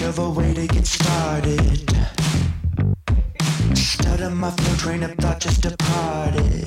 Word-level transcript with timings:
discover 0.00 0.30
way 0.30 0.54
to 0.54 0.66
get 0.66 0.86
started. 0.86 1.90
Stutter 3.74 4.30
my 4.30 4.50
flow, 4.50 4.76
train 4.76 5.02
of 5.02 5.14
thought 5.16 5.38
just 5.40 5.60
departed. 5.60 6.66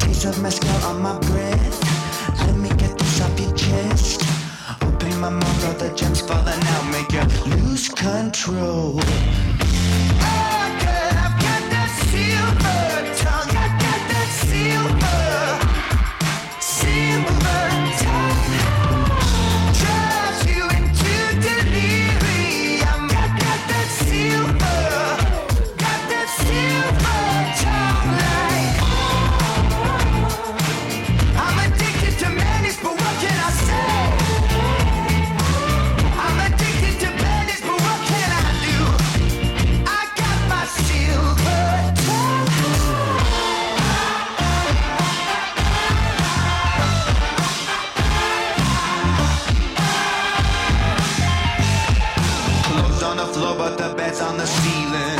Taste 0.00 0.26
of 0.26 0.42
mezcal 0.42 0.68
on 0.84 1.00
my 1.00 1.18
breath. 1.20 1.80
Let 2.46 2.56
me 2.56 2.68
get 2.76 2.98
this 2.98 3.22
off 3.22 3.40
your 3.40 3.54
chest. 3.54 4.20
Open 4.82 5.18
my 5.18 5.30
mouth, 5.30 5.66
all 5.66 5.72
the 5.72 5.96
gems 5.96 6.20
falling 6.20 6.62
out, 6.74 6.84
make 6.92 7.10
you 7.10 7.24
lose 7.56 7.88
control. 7.88 9.00
On 53.36 53.58
but 53.58 53.76
the 53.76 53.92
bed's 53.96 54.20
on 54.20 54.36
the 54.36 54.46
ceiling. 54.46 55.13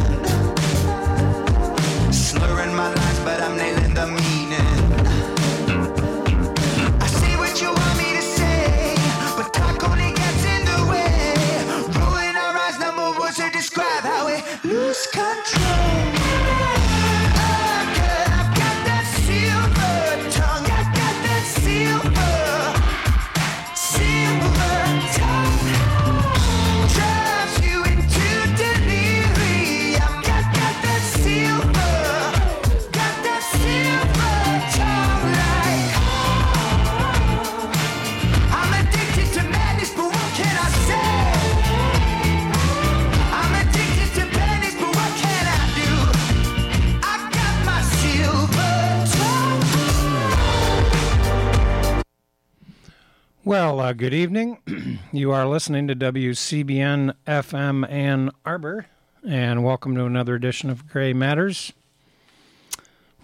Uh, 53.85 53.93
good 53.93 54.15
evening. 54.15 54.57
you 55.13 55.31
are 55.31 55.47
listening 55.47 55.87
to 55.87 55.95
WCBN 55.95 57.15
FM 57.27 57.87
Ann 57.91 58.31
Arbor, 58.43 58.87
and 59.29 59.63
welcome 59.63 59.95
to 59.95 60.07
another 60.07 60.35
edition 60.35 60.71
of 60.71 60.89
Gray 60.89 61.13
Matters. 61.13 61.71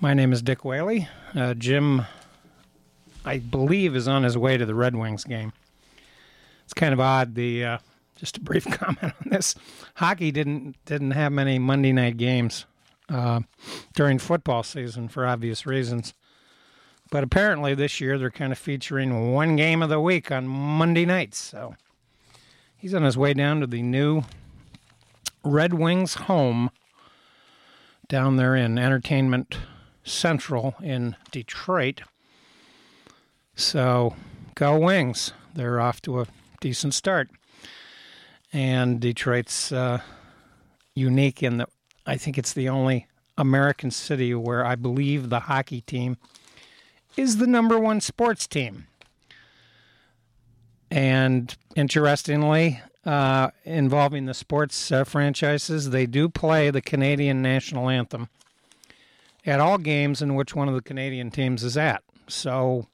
My 0.02 0.12
name 0.12 0.34
is 0.34 0.42
Dick 0.42 0.62
Whaley. 0.62 1.08
Uh, 1.34 1.54
Jim, 1.54 2.04
I 3.24 3.38
believe, 3.38 3.96
is 3.96 4.06
on 4.06 4.22
his 4.22 4.36
way 4.36 4.58
to 4.58 4.66
the 4.66 4.74
Red 4.74 4.94
Wings 4.94 5.24
game. 5.24 5.54
It's 6.64 6.74
kind 6.74 6.92
of 6.92 7.00
odd. 7.00 7.36
The 7.36 7.64
uh, 7.64 7.78
just 8.16 8.36
a 8.36 8.40
brief 8.40 8.64
comment 8.70 9.14
on 9.24 9.30
this: 9.30 9.54
hockey 9.94 10.30
didn't 10.30 10.76
didn't 10.84 11.12
have 11.12 11.32
many 11.32 11.58
Monday 11.58 11.92
night 11.92 12.18
games 12.18 12.66
uh, 13.08 13.40
during 13.94 14.18
football 14.18 14.62
season 14.62 15.08
for 15.08 15.26
obvious 15.26 15.64
reasons. 15.64 16.12
But 17.10 17.24
apparently 17.24 17.74
this 17.74 18.00
year 18.00 18.18
they're 18.18 18.30
kind 18.30 18.52
of 18.52 18.58
featuring 18.58 19.32
one 19.32 19.56
game 19.56 19.82
of 19.82 19.88
the 19.88 20.00
week 20.00 20.30
on 20.30 20.46
Monday 20.46 21.04
nights. 21.04 21.38
So 21.38 21.74
he's 22.76 22.94
on 22.94 23.02
his 23.02 23.18
way 23.18 23.34
down 23.34 23.60
to 23.60 23.66
the 23.66 23.82
new 23.82 24.22
Red 25.44 25.74
Wings 25.74 26.14
home 26.14 26.70
down 28.08 28.36
there 28.36 28.54
in 28.54 28.78
Entertainment 28.78 29.58
Central 30.04 30.74
in 30.82 31.16
Detroit. 31.30 32.02
So 33.54 34.14
go 34.54 34.78
Wings. 34.78 35.32
They're 35.54 35.80
off 35.80 36.00
to 36.02 36.20
a 36.20 36.26
decent 36.60 36.94
start. 36.94 37.28
And 38.52 39.00
Detroit's 39.00 39.72
uh, 39.72 40.00
unique 40.94 41.42
in 41.42 41.58
that 41.58 41.68
I 42.06 42.16
think 42.16 42.38
it's 42.38 42.52
the 42.52 42.68
only 42.68 43.06
American 43.38 43.90
city 43.90 44.34
where 44.34 44.64
I 44.64 44.74
believe 44.74 45.28
the 45.28 45.40
hockey 45.40 45.80
team 45.80 46.16
is 47.16 47.36
the 47.36 47.46
number 47.46 47.78
one 47.78 48.00
sports 48.00 48.46
team. 48.46 48.86
And 50.90 51.56
interestingly, 51.76 52.80
uh, 53.04 53.50
involving 53.64 54.26
the 54.26 54.34
sports 54.34 54.90
uh, 54.90 55.04
franchises, 55.04 55.90
they 55.90 56.06
do 56.06 56.28
play 56.28 56.70
the 56.70 56.82
Canadian 56.82 57.42
national 57.42 57.88
anthem 57.88 58.28
at 59.46 59.60
all 59.60 59.78
games 59.78 60.20
in 60.20 60.34
which 60.34 60.54
one 60.54 60.68
of 60.68 60.74
the 60.74 60.82
Canadian 60.82 61.30
teams 61.30 61.64
is 61.64 61.76
at. 61.76 62.02
So 62.28 62.86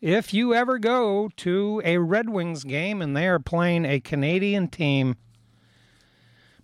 if 0.00 0.34
you 0.34 0.54
ever 0.54 0.78
go 0.78 1.30
to 1.38 1.82
a 1.84 1.98
Red 1.98 2.28
Wings 2.28 2.64
game 2.64 3.00
and 3.00 3.16
they 3.16 3.26
are 3.26 3.38
playing 3.38 3.84
a 3.84 4.00
Canadian 4.00 4.68
team, 4.68 5.16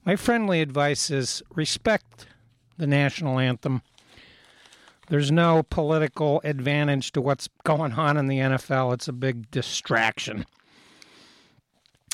my 0.04 0.16
friendly 0.16 0.60
advice 0.60 1.10
is 1.10 1.42
respect 1.54 2.26
the 2.76 2.86
national 2.86 3.38
anthem. 3.38 3.82
There's 5.14 5.30
no 5.30 5.62
political 5.62 6.40
advantage 6.42 7.12
to 7.12 7.20
what's 7.20 7.48
going 7.62 7.92
on 7.92 8.16
in 8.16 8.26
the 8.26 8.38
NFL. 8.38 8.94
It's 8.94 9.06
a 9.06 9.12
big 9.12 9.48
distraction. 9.52 10.44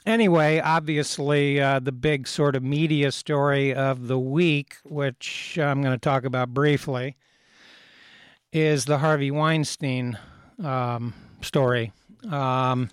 Anyway, 0.05 0.61
obviously, 0.61 1.59
uh, 1.63 1.79
the 1.79 1.93
big 1.93 2.29
sort 2.29 2.55
of 2.55 2.63
media 2.63 3.11
story 3.11 3.73
of 3.73 4.09
the 4.09 4.19
week, 4.19 4.77
which 4.85 5.59
I'm 5.59 5.81
going 5.81 5.95
to 5.95 5.99
talk 5.99 6.25
about 6.25 6.53
briefly, 6.53 7.17
is 8.53 8.85
the 8.85 8.99
Harvey 8.99 9.31
Weinstein 9.31 10.19
um, 10.63 11.15
story. 11.41 11.95
Um, 12.31 12.91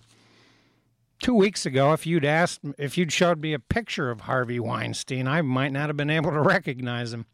two 1.19 1.33
weeks 1.33 1.65
ago, 1.65 1.91
if 1.91 2.07
you'd 2.07 2.23
asked, 2.23 2.61
if 2.77 2.97
you'd 2.97 3.11
showed 3.11 3.41
me 3.41 3.51
a 3.51 3.59
picture 3.59 4.09
of 4.09 4.21
Harvey 4.21 4.61
Weinstein, 4.61 5.27
I 5.27 5.41
might 5.41 5.73
not 5.73 5.89
have 5.89 5.97
been 5.97 6.09
able 6.09 6.31
to 6.31 6.39
recognize 6.41 7.11
him. 7.11 7.25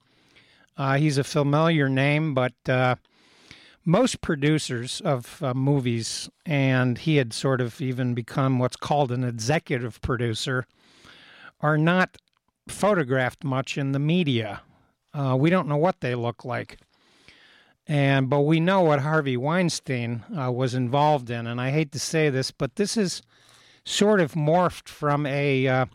Uh, 0.78 0.98
he's 0.98 1.18
a 1.18 1.24
familiar 1.24 1.88
name, 1.88 2.34
but 2.34 2.54
uh, 2.68 2.96
most 3.86 4.22
producers 4.22 5.02
of 5.02 5.42
uh, 5.44 5.54
movies, 5.54 6.30
and 6.46 6.98
he 6.98 7.18
had 7.18 7.34
sort 7.34 7.62
of 7.62 7.82
even 7.82 8.14
become 8.14 8.60
what's 8.60 8.76
called 8.76 9.12
an 9.12 9.24
executive 9.24 10.02
producer, 10.02 10.66
are 11.62 11.78
not 11.78 12.18
photographed 12.68 13.44
much 13.44 13.78
in 13.78 13.92
the 13.92 14.00
media. 14.00 14.62
Uh, 15.14 15.36
we 15.40 15.50
don't 15.50 15.68
know 15.68 15.78
what 15.78 16.02
they 16.02 16.16
look 16.16 16.44
like. 16.44 16.78
And 17.86 18.30
but 18.30 18.42
we 18.42 18.62
know 18.62 18.82
what 18.82 19.02
Harvey 19.02 19.36
Weinstein 19.36 20.24
uh, 20.38 20.50
was 20.52 20.74
involved 20.74 21.30
in, 21.30 21.46
and 21.46 21.60
I 21.60 21.72
hate 21.72 21.92
to 21.92 22.00
say 22.00 22.30
this, 22.30 22.50
but 22.50 22.78
this 22.78 22.96
is 22.96 23.22
sort 23.84 24.22
of 24.22 24.34
morphed 24.34 24.88
from 24.88 25.26
a 25.26 25.68
uh, 25.68 25.86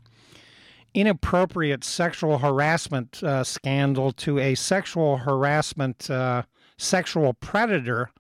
inappropriate 1.01 1.85
sexual 1.85 2.39
harassment 2.39 3.23
uh, 3.23 3.45
scandal 3.45 4.11
to 4.13 4.39
a 4.39 4.55
sexual 4.57 5.19
harassment, 5.19 6.11
uh, 6.11 6.43
sexual 6.77 7.35
predator 7.35 8.11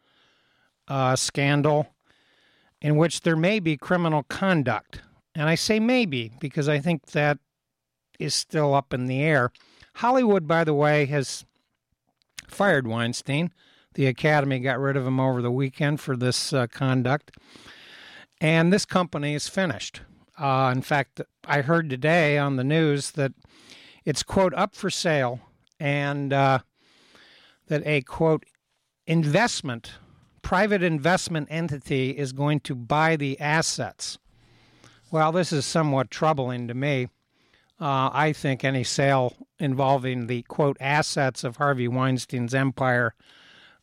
uh, 0.86 1.16
scandal 1.16 1.88
in 2.80 2.96
which 2.96 3.22
there 3.22 3.36
may 3.36 3.58
be 3.58 3.76
criminal 3.76 4.22
conduct. 4.22 5.00
And 5.34 5.48
I 5.48 5.56
say 5.56 5.80
maybe 5.80 6.30
because 6.38 6.68
I 6.68 6.78
think 6.78 7.06
that 7.06 7.38
is 8.20 8.34
still 8.34 8.74
up 8.74 8.94
in 8.94 9.06
the 9.06 9.22
air. 9.22 9.50
Hollywood, 9.96 10.46
by 10.46 10.62
the 10.62 10.74
way, 10.74 11.06
has 11.06 11.44
fired 12.46 12.86
Weinstein. 12.86 13.52
The 13.94 14.06
Academy 14.06 14.60
got 14.60 14.78
rid 14.78 14.96
of 14.96 15.04
him 15.04 15.18
over 15.18 15.42
the 15.42 15.50
weekend 15.50 16.00
for 16.00 16.16
this 16.16 16.52
uh, 16.52 16.68
conduct. 16.68 17.36
And 18.40 18.72
this 18.72 18.84
company 18.84 19.34
is 19.34 19.48
finished. 19.48 20.02
Uh, 20.38 20.72
in 20.74 20.82
fact, 20.82 21.20
I 21.44 21.62
heard 21.62 21.90
today 21.90 22.38
on 22.38 22.56
the 22.56 22.64
news 22.64 23.12
that 23.12 23.32
it's, 24.04 24.22
quote, 24.22 24.54
up 24.54 24.74
for 24.74 24.90
sale 24.90 25.40
and 25.80 26.32
uh, 26.32 26.60
that 27.66 27.82
a, 27.84 28.02
quote, 28.02 28.44
investment, 29.06 29.92
private 30.42 30.82
investment 30.82 31.48
entity 31.50 32.10
is 32.10 32.32
going 32.32 32.60
to 32.60 32.74
buy 32.74 33.16
the 33.16 33.38
assets 33.40 34.18
Well, 35.10 35.32
this 35.32 35.52
is 35.52 35.64
somewhat 35.64 36.10
troubling 36.10 36.68
to 36.68 36.74
me. 36.74 37.08
Uh, 37.80 38.10
I 38.12 38.32
think 38.32 38.64
any 38.64 38.84
sale 38.84 39.34
involving 39.58 40.26
the 40.26 40.42
quote 40.42 40.76
assets 40.80 41.44
of 41.44 41.56
Harvey 41.56 41.88
Weinstein's 41.88 42.54
empire 42.54 43.14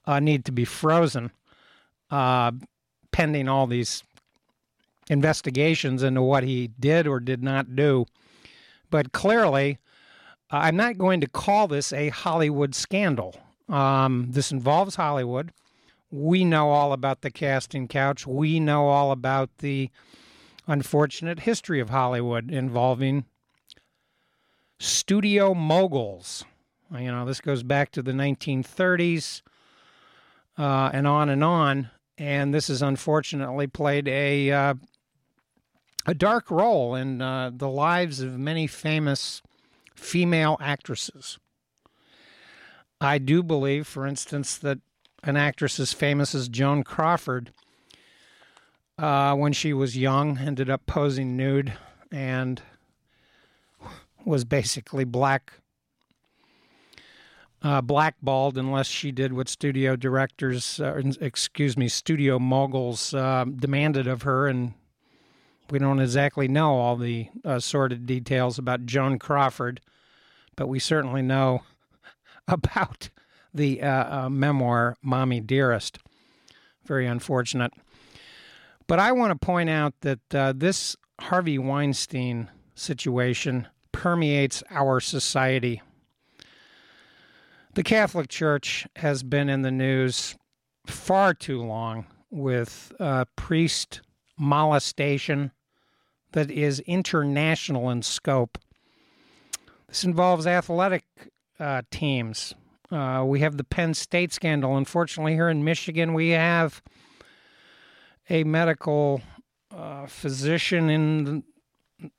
uh, 0.06 0.19
need 0.19 0.46
to 0.46 0.52
be 0.52 0.66
frozen, 0.66 1.31
uh, 2.12 2.52
pending 3.12 3.48
all 3.48 3.68
these 3.68 4.04
investigations 5.10 6.04
into 6.04 6.22
what 6.22 6.44
he 6.44 6.68
did 6.80 7.07
or 7.07 7.19
did 7.19 7.44
not 7.44 7.75
do. 7.75 8.06
But 8.90 9.12
clearly, 9.12 9.78
I'm 10.50 10.75
not 10.75 10.98
going 10.98 11.22
to 11.22 11.28
call 11.28 11.68
this 11.68 11.92
a 11.92 12.10
Hollywood 12.10 12.75
scandal. 12.75 13.36
Um, 13.68 14.28
this 14.30 14.52
involves 14.52 14.96
Hollywood. 14.96 15.52
We 16.12 16.46
know 16.46 16.69
all 16.69 16.94
about 16.94 17.22
the 17.22 17.31
casting 17.31 17.88
couch. 17.88 18.28
We 18.28 18.60
know 18.60 18.88
all 18.88 19.12
about 19.12 19.57
the 19.57 19.90
unfortunate 20.68 21.42
history 21.42 21.80
of 21.80 21.90
Hollywood 21.90 22.52
involving 22.52 23.25
studio 24.80 25.54
moguls. 25.54 26.46
You 26.92 27.12
know, 27.12 27.25
this 27.25 27.42
goes 27.42 27.63
back 27.63 27.92
to 27.92 28.02
the 28.02 28.12
1930s 28.12 29.42
uh, 30.57 30.92
and 30.94 31.07
on 31.07 31.30
and 31.30 31.44
on. 31.44 31.90
And 32.18 32.54
this 32.54 32.68
has 32.68 32.81
unfortunately 32.81 33.68
played 33.68 34.07
a 34.07 34.52
uh, 34.52 34.74
a 36.06 36.13
dark 36.13 36.52
role 36.52 36.96
in 36.96 37.22
uh, 37.22 37.52
the 37.54 37.69
lives 37.69 38.22
of 38.22 38.38
many 38.38 38.68
famous 38.68 39.42
female 39.96 40.57
actresses. 40.62 41.40
I 43.02 43.18
do 43.18 43.44
believe, 43.44 43.88
for 43.88 44.06
instance, 44.06 44.57
that 44.57 44.80
an 45.24 45.38
actress 45.38 45.80
as 45.80 45.94
famous 45.94 46.36
as 46.36 46.48
Joan 46.48 46.84
Crawford, 46.84 47.52
uh, 48.98 49.36
when 49.36 49.54
she 49.54 49.74
was 49.74 49.98
young, 49.98 50.38
ended 50.38 50.69
up 50.69 50.86
posing 50.86 51.36
nude 51.36 51.74
and 52.12 52.62
was 54.24 54.46
basically 54.46 55.04
black 55.04 55.54
uh, 57.62 57.81
blackballed 57.81 58.60
unless 58.60 58.86
she 58.86 59.12
did 59.12 59.34
what 59.34 59.50
studio 59.50 59.96
directors, 59.96 60.80
uh, 60.80 61.02
excuse 61.19 61.75
me, 61.75 61.88
studio 61.88 62.38
moguls 62.38 63.12
uh, 63.16 63.44
demanded 63.44 64.06
of 64.06 64.22
her, 64.22 64.48
and 64.48 64.74
we 65.69 65.79
don't 65.79 66.00
exactly 66.00 66.47
know 66.47 66.75
all 66.75 66.95
the 66.95 67.29
uh, 67.44 67.59
sordid 67.59 68.06
details 68.06 68.57
about 68.57 68.85
Joan 68.85 69.19
Crawford, 69.19 69.81
but 70.56 70.67
we 70.67 70.79
certainly 70.79 71.21
know 71.21 71.63
about 72.47 73.09
the 73.53 73.81
uh, 73.81 74.25
uh, 74.25 74.29
memoir 74.29 74.95
"Mommy 75.01 75.39
Dearest." 75.39 75.97
Very 76.85 77.07
unfortunate. 77.07 77.73
But 78.88 79.00
I 79.00 79.12
want 79.12 79.31
to 79.31 79.45
point 79.45 79.69
out 79.69 79.95
that 80.01 80.19
this 80.59 80.95
Harvey 81.19 81.57
Weinstein 81.57 82.51
situation 82.75 83.68
permeates 83.91 84.61
our 84.69 85.00
society 85.00 85.81
the 87.75 87.83
Catholic 87.83 88.29
Church 88.29 88.88
has 88.95 89.21
been 89.21 89.50
in 89.50 89.61
the 89.61 89.71
news 89.71 90.35
far 90.88 91.33
too 91.33 91.61
long 91.61 92.06
with 92.31 92.94
uh, 93.01 93.25
priest 93.35 94.01
molestation 94.38 95.51
that 96.35 96.51
is 96.51 96.81
international 96.81 97.89
in 97.89 98.01
scope. 98.01 98.57
This 99.87 100.03
involves 100.03 100.45
athletic 100.45 101.05
uh, 101.59 101.81
teams. 101.89 102.53
Uh, 102.91 103.23
we 103.25 103.39
have 103.39 103.55
the 103.55 103.63
Penn 103.63 103.93
State 103.93 104.33
scandal. 104.33 104.75
Unfortunately, 104.75 105.33
here 105.33 105.47
in 105.47 105.63
Michigan, 105.63 106.13
we 106.13 106.31
have 106.31 106.83
a 108.29 108.43
medical 108.43 109.21
uh, 109.73 110.07
physician 110.07 110.89
in 110.89 111.23
the, 111.23 112.11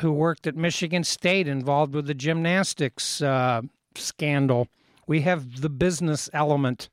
who 0.00 0.12
worked 0.12 0.46
at 0.46 0.54
Michigan 0.54 1.02
State 1.02 1.48
involved 1.48 1.92
with 1.92 2.06
the 2.06 2.14
gymnastics 2.14 3.20
uh, 3.20 3.62
scandal. 3.96 4.68
We 5.08 5.22
have 5.22 5.60
the 5.60 5.70
business 5.70 6.30
element. 6.32 6.88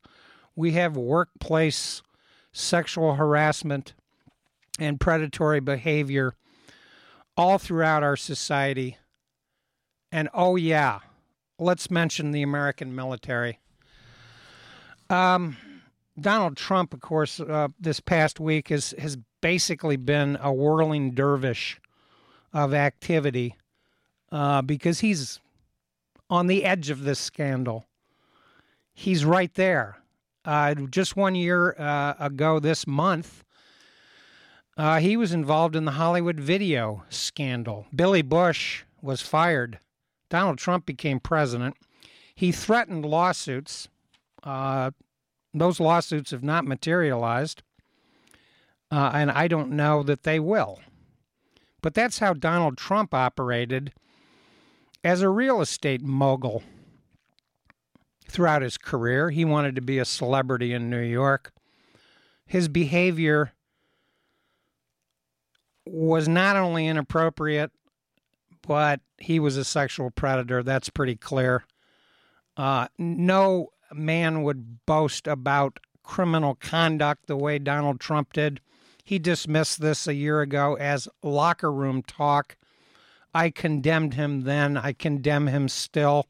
We 0.55 0.71
have 0.71 0.97
workplace 0.97 2.01
sexual 2.51 3.13
harassment 3.13 3.93
and 4.79 4.99
predatory 4.99 5.59
behavior 5.59 6.33
all 7.37 7.57
throughout 7.57 8.03
our 8.03 8.15
society. 8.15 8.97
And 10.11 10.29
oh, 10.33 10.55
yeah, 10.55 10.99
let's 11.59 11.89
mention 11.89 12.31
the 12.31 12.41
American 12.41 12.95
military. 12.95 13.59
Um, 15.09 15.57
Donald 16.19 16.57
Trump, 16.57 16.93
of 16.93 17.01
course, 17.01 17.39
uh, 17.39 17.69
this 17.79 17.99
past 17.99 18.39
week 18.39 18.69
has, 18.69 18.93
has 18.99 19.17
basically 19.41 19.97
been 19.97 20.37
a 20.41 20.53
whirling 20.53 21.11
dervish 21.11 21.79
of 22.53 22.73
activity 22.73 23.55
uh, 24.31 24.61
because 24.61 24.99
he's 24.99 25.39
on 26.29 26.47
the 26.47 26.63
edge 26.63 26.89
of 26.89 27.03
this 27.03 27.19
scandal 27.19 27.85
he's 28.93 29.25
right 29.25 29.53
there. 29.55 29.97
Uh, 30.45 30.75
just 30.75 31.15
one 31.15 31.35
year 31.35 31.75
uh, 31.79 32.13
ago 32.19 32.59
this 32.59 32.85
month, 32.85 33.42
uh, 34.77 34.99
he 34.99 35.15
was 35.15 35.31
involved 35.31 35.75
in 35.75 35.85
the 35.85 35.91
Hollywood 35.91 36.39
video 36.39 37.03
scandal. 37.09 37.85
Billy 37.95 38.21
Bush 38.21 38.83
was 39.01 39.21
fired. 39.21 39.79
Donald 40.29 40.57
Trump 40.57 40.85
became 40.85 41.19
president. 41.19 41.75
He 42.33 42.51
threatened 42.51 43.05
lawsuits. 43.05 43.87
Uh, 44.41 44.91
those 45.53 45.79
lawsuits 45.79 46.31
have 46.31 46.43
not 46.43 46.65
materialized, 46.65 47.61
uh, 48.91 49.11
and 49.13 49.29
I 49.29 49.47
don't 49.47 49.71
know 49.71 50.01
that 50.03 50.23
they 50.23 50.39
will. 50.39 50.79
But 51.81 51.93
that's 51.93 52.19
how 52.19 52.33
Donald 52.33 52.77
Trump 52.77 53.13
operated 53.13 53.93
as 55.03 55.21
a 55.21 55.29
real 55.29 55.61
estate 55.61 56.01
mogul 56.01 56.63
throughout 58.27 58.63
his 58.63 58.77
career. 58.77 59.29
He 59.29 59.45
wanted 59.45 59.75
to 59.75 59.81
be 59.81 59.99
a 59.99 60.05
celebrity 60.05 60.73
in 60.73 60.89
New 60.89 61.01
York. 61.01 61.51
His 62.45 62.67
behavior 62.67 63.53
was 65.85 66.27
not 66.27 66.55
only 66.55 66.87
inappropriate, 66.87 67.71
but 68.65 69.01
he 69.17 69.39
was 69.39 69.57
a 69.57 69.65
sexual 69.65 70.09
predator. 70.09 70.63
That's 70.63 70.89
pretty 70.89 71.15
clear. 71.15 71.65
Uh, 72.55 72.87
no 72.97 73.69
man 73.93 74.43
would 74.43 74.85
boast 74.85 75.27
about 75.27 75.79
criminal 76.03 76.55
conduct 76.55 77.27
the 77.27 77.37
way 77.37 77.59
Donald 77.59 77.99
Trump 77.99 78.33
did. 78.33 78.59
He 79.03 79.19
dismissed 79.19 79.81
this 79.81 80.07
a 80.07 80.13
year 80.13 80.41
ago 80.41 80.75
as 80.75 81.07
locker 81.21 81.71
room 81.71 82.03
talk. 82.03 82.57
I 83.33 83.49
condemned 83.49 84.13
him 84.13 84.43
then. 84.43 84.77
I 84.77 84.93
condemn 84.93 85.47
him 85.47 85.67
still. 85.67 86.27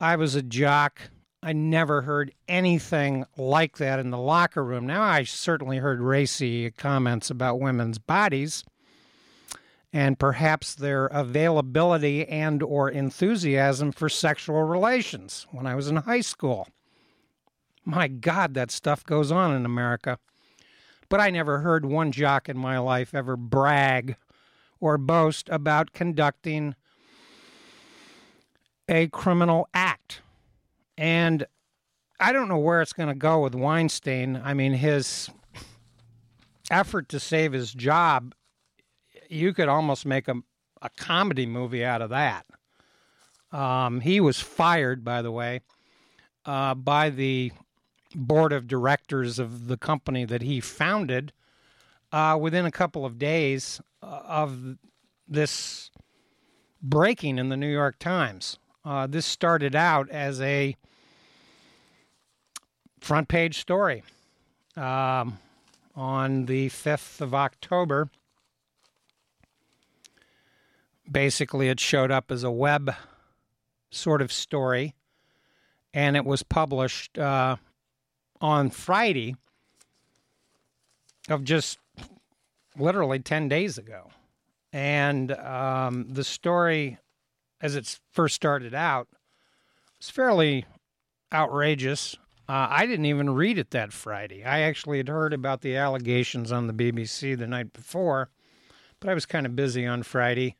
I 0.00 0.16
was 0.16 0.34
a 0.34 0.42
jock. 0.42 1.10
I 1.46 1.52
never 1.52 2.02
heard 2.02 2.32
anything 2.48 3.24
like 3.36 3.76
that 3.76 4.00
in 4.00 4.10
the 4.10 4.18
locker 4.18 4.64
room. 4.64 4.84
Now, 4.84 5.02
I 5.02 5.22
certainly 5.22 5.78
heard 5.78 6.00
racy 6.00 6.72
comments 6.72 7.30
about 7.30 7.60
women's 7.60 7.98
bodies 7.98 8.64
and 9.92 10.18
perhaps 10.18 10.74
their 10.74 11.06
availability 11.06 12.26
and 12.26 12.64
or 12.64 12.90
enthusiasm 12.90 13.92
for 13.92 14.08
sexual 14.08 14.64
relations 14.64 15.46
when 15.52 15.68
I 15.68 15.76
was 15.76 15.86
in 15.86 15.94
high 15.94 16.20
school. 16.20 16.66
My 17.84 18.08
God, 18.08 18.54
that 18.54 18.72
stuff 18.72 19.04
goes 19.04 19.30
on 19.30 19.54
in 19.54 19.64
America. 19.64 20.18
But 21.08 21.20
I 21.20 21.30
never 21.30 21.60
heard 21.60 21.86
one 21.86 22.10
jock 22.10 22.48
in 22.48 22.58
my 22.58 22.78
life 22.78 23.14
ever 23.14 23.36
brag 23.36 24.16
or 24.80 24.98
boast 24.98 25.48
about 25.50 25.92
conducting 25.92 26.74
a 28.88 29.06
criminal 29.06 29.68
act. 29.72 30.22
And 30.98 31.46
I 32.18 32.32
don't 32.32 32.48
know 32.48 32.58
where 32.58 32.80
it's 32.80 32.92
going 32.92 33.08
to 33.08 33.14
go 33.14 33.40
with 33.40 33.54
Weinstein. 33.54 34.40
I 34.42 34.54
mean, 34.54 34.72
his 34.72 35.30
effort 36.70 37.08
to 37.10 37.20
save 37.20 37.52
his 37.52 37.72
job, 37.72 38.34
you 39.28 39.52
could 39.52 39.68
almost 39.68 40.06
make 40.06 40.28
a, 40.28 40.36
a 40.82 40.90
comedy 40.90 41.46
movie 41.46 41.84
out 41.84 42.02
of 42.02 42.10
that. 42.10 42.46
Um, 43.52 44.00
he 44.00 44.20
was 44.20 44.40
fired, 44.40 45.04
by 45.04 45.22
the 45.22 45.30
way, 45.30 45.60
uh, 46.44 46.74
by 46.74 47.10
the 47.10 47.52
board 48.14 48.52
of 48.52 48.66
directors 48.66 49.38
of 49.38 49.66
the 49.68 49.76
company 49.76 50.24
that 50.24 50.42
he 50.42 50.60
founded 50.60 51.32
uh, 52.12 52.38
within 52.40 52.64
a 52.64 52.70
couple 52.70 53.04
of 53.04 53.18
days 53.18 53.80
uh, 54.02 54.22
of 54.26 54.76
this 55.28 55.90
breaking 56.82 57.38
in 57.38 57.48
the 57.48 57.56
New 57.56 57.70
York 57.70 57.98
Times. 57.98 58.58
Uh, 58.86 59.04
this 59.08 59.26
started 59.26 59.74
out 59.74 60.08
as 60.10 60.40
a 60.40 60.76
front 63.00 63.26
page 63.26 63.58
story 63.58 64.04
um, 64.76 65.38
on 65.96 66.46
the 66.46 66.68
5th 66.68 67.20
of 67.20 67.34
October. 67.34 68.08
Basically, 71.10 71.68
it 71.68 71.80
showed 71.80 72.12
up 72.12 72.30
as 72.30 72.44
a 72.44 72.50
web 72.50 72.94
sort 73.90 74.22
of 74.22 74.30
story, 74.30 74.94
and 75.92 76.16
it 76.16 76.24
was 76.24 76.44
published 76.44 77.18
uh, 77.18 77.56
on 78.40 78.70
Friday 78.70 79.34
of 81.28 81.42
just 81.42 81.78
literally 82.78 83.18
10 83.18 83.48
days 83.48 83.78
ago. 83.78 84.10
And 84.72 85.32
um, 85.32 86.06
the 86.08 86.22
story, 86.22 86.98
as 87.60 87.76
it 87.76 87.98
first 88.10 88.34
started 88.34 88.74
out, 88.74 89.08
was 89.98 90.10
fairly 90.10 90.64
outrageous. 91.32 92.16
Uh, 92.48 92.68
I 92.70 92.86
didn't 92.86 93.06
even 93.06 93.30
read 93.30 93.58
it 93.58 93.70
that 93.70 93.92
Friday. 93.92 94.44
I 94.44 94.60
actually 94.60 94.98
had 94.98 95.08
heard 95.08 95.32
about 95.32 95.62
the 95.62 95.76
allegations 95.76 96.52
on 96.52 96.66
the 96.66 96.72
BBC 96.72 97.36
the 97.36 97.46
night 97.46 97.72
before, 97.72 98.30
but 99.00 99.10
I 99.10 99.14
was 99.14 99.26
kind 99.26 99.46
of 99.46 99.56
busy 99.56 99.86
on 99.86 100.02
Friday. 100.02 100.56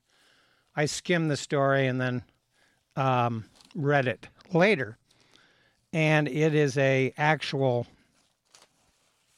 I 0.75 0.87
skimmed 0.87 1.31
the 1.31 1.37
story 1.37 1.87
and 1.87 2.01
then 2.01 2.25
um, 2.97 3.45
read 3.75 4.07
it 4.07 4.29
later, 4.53 4.99
and 5.93 6.29
it 6.29 6.55
is 6.55 6.77
a 6.77 7.13
actual 7.17 7.87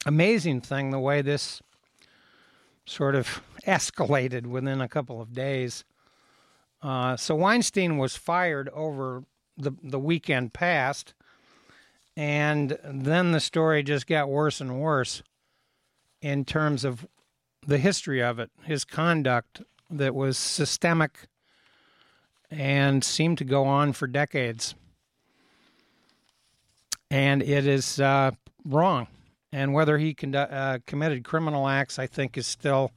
amazing 0.06 0.60
thing 0.60 0.90
the 0.90 0.98
way 0.98 1.22
this 1.22 1.60
sort 2.86 3.14
of 3.14 3.42
escalated 3.66 4.46
within 4.46 4.80
a 4.80 4.88
couple 4.88 5.20
of 5.20 5.34
days. 5.34 5.84
Uh, 6.82 7.16
so 7.16 7.34
Weinstein 7.34 7.98
was 7.98 8.16
fired 8.16 8.68
over 8.70 9.24
the 9.56 9.72
the 9.82 9.98
weekend 9.98 10.52
past, 10.52 11.14
and 12.16 12.78
then 12.84 13.32
the 13.32 13.40
story 13.40 13.82
just 13.82 14.06
got 14.06 14.28
worse 14.28 14.60
and 14.60 14.80
worse 14.80 15.22
in 16.20 16.44
terms 16.44 16.84
of 16.84 17.06
the 17.66 17.78
history 17.78 18.22
of 18.22 18.38
it, 18.38 18.50
his 18.62 18.84
conduct 18.84 19.62
that 19.90 20.14
was 20.14 20.38
systemic 20.38 21.28
and 22.50 23.04
seemed 23.04 23.38
to 23.38 23.44
go 23.44 23.64
on 23.64 23.92
for 23.92 24.06
decades. 24.06 24.74
And 27.10 27.42
it 27.42 27.66
is 27.66 28.00
uh, 28.00 28.32
wrong. 28.64 29.06
And 29.52 29.72
whether 29.72 29.98
he 29.98 30.14
uh, 30.34 30.78
committed 30.86 31.24
criminal 31.24 31.68
acts, 31.68 31.98
I 31.98 32.06
think, 32.06 32.36
is 32.36 32.46
still 32.46 32.90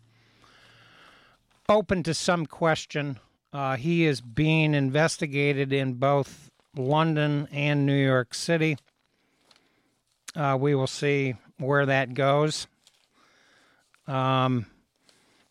open 1.70 2.04
to 2.04 2.14
some 2.14 2.46
question. 2.46 3.20
Uh, 3.54 3.76
he 3.76 4.06
is 4.06 4.22
being 4.22 4.74
investigated 4.74 5.74
in 5.74 5.94
both 5.96 6.52
London 6.76 7.48
and 7.52 7.86
New 7.86 8.02
York 8.02 8.34
City. 8.34 8.78
Uh, 10.36 10.58
we 10.60 10.74
will 10.74 10.88
see 10.88 11.36
where 11.58 11.86
that 11.86 12.14
goes. 12.14 12.68
Um, 14.08 14.68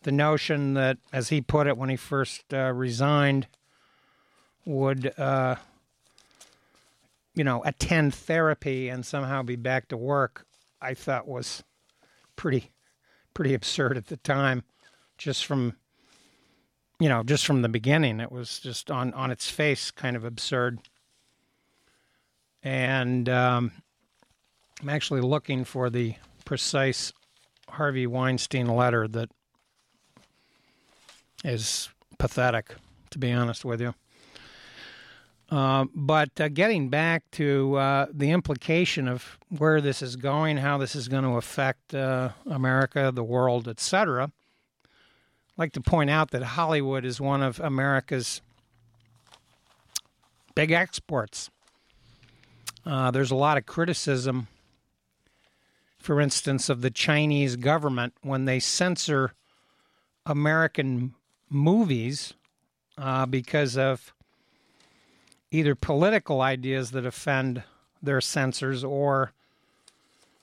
the 0.03 0.13
notion 0.13 0.75
that, 0.75 0.97
as 1.13 1.29
he 1.29 1.43
put 1.43 1.67
it 1.67 1.77
when 1.77 1.91
he 1.91 1.97
first 1.97 2.53
uh, 2.55 2.73
resigned, 2.73 3.47
would 4.65 5.19
uh, 5.19 5.57
you 7.35 7.45
know 7.45 7.63
attend 7.65 8.15
therapy 8.15 8.89
and 8.89 9.05
somehow 9.05 9.43
be 9.43 9.57
back 9.57 9.89
to 9.89 9.97
work, 9.97 10.47
I 10.81 10.95
thought 10.95 11.29
was 11.29 11.63
pretty 12.37 12.71
pretty 13.35 13.53
absurd 13.53 13.97
at 13.97 14.07
the 14.07 14.17
time, 14.17 14.65
just 15.19 15.45
from 15.45 15.77
you 17.01 17.09
know 17.09 17.25
just 17.25 17.45
from 17.45 17.63
the 17.63 17.69
beginning. 17.69 18.21
It 18.21 18.31
was 18.31 18.61
just 18.61 18.91
on 18.91 19.13
on 19.15 19.33
its 19.33 19.51
face 19.51 19.91
kind 19.91 20.15
of 20.15 20.25
absurd. 20.25 20.79
And 22.63 23.29
um, 23.29 23.73
I'm 24.81 24.91
actually 24.91 25.23
looking 25.23 25.65
for 25.65 25.89
the 25.89 26.15
precise 26.45 27.13
Harvey 27.69 28.07
Weinstein 28.07 28.67
letter 28.67 29.09
that 29.09 29.31
is 31.43 31.89
pathetic, 32.19 32.75
to 33.11 33.19
be 33.19 33.33
honest 33.33 33.65
with 33.65 33.81
you. 33.81 33.95
Uh, 35.51 35.87
but 35.95 36.39
uh, 36.41 36.49
getting 36.49 36.91
back 36.91 37.29
to 37.33 37.75
uh, 37.77 38.07
the 38.13 38.31
implication 38.31 39.09
of 39.09 39.39
where 39.49 39.81
this 39.81 40.01
is 40.01 40.15
going, 40.17 40.59
how 40.59 40.79
this 40.79 40.95
is 40.95 41.09
going 41.09 41.25
to 41.25 41.31
affect 41.31 41.93
uh, 41.95 42.31
America, 42.47 43.11
the 43.13 43.25
world, 43.25 43.67
etc., 43.67 44.31
like 45.61 45.73
to 45.75 45.81
point 45.83 46.09
out 46.09 46.31
that 46.31 46.43
Hollywood 46.43 47.05
is 47.05 47.21
one 47.21 47.43
of 47.43 47.61
America's 47.61 48.41
big 50.55 50.73
exports. 50.73 51.51
Uh, 52.87 53.11
there's 53.11 53.31
a 53.31 53.37
lot 53.37 53.59
of 53.59 53.67
criticism, 53.67 54.49
for 55.99 56.19
instance, 56.19 56.71
of 56.71 56.81
the 56.81 56.91
Chinese 56.91 57.57
government 57.57 58.15
when 58.23 58.47
they 58.47 58.59
censor 58.59 59.35
American 60.25 61.15
movies 61.51 62.33
uh, 62.97 63.27
because 63.27 63.77
of 63.77 64.15
either 65.51 65.75
political 65.75 66.41
ideas 66.41 66.93
that 66.93 67.05
offend 67.05 67.63
their 68.03 68.23
censors 68.23 68.83
or 68.83 69.33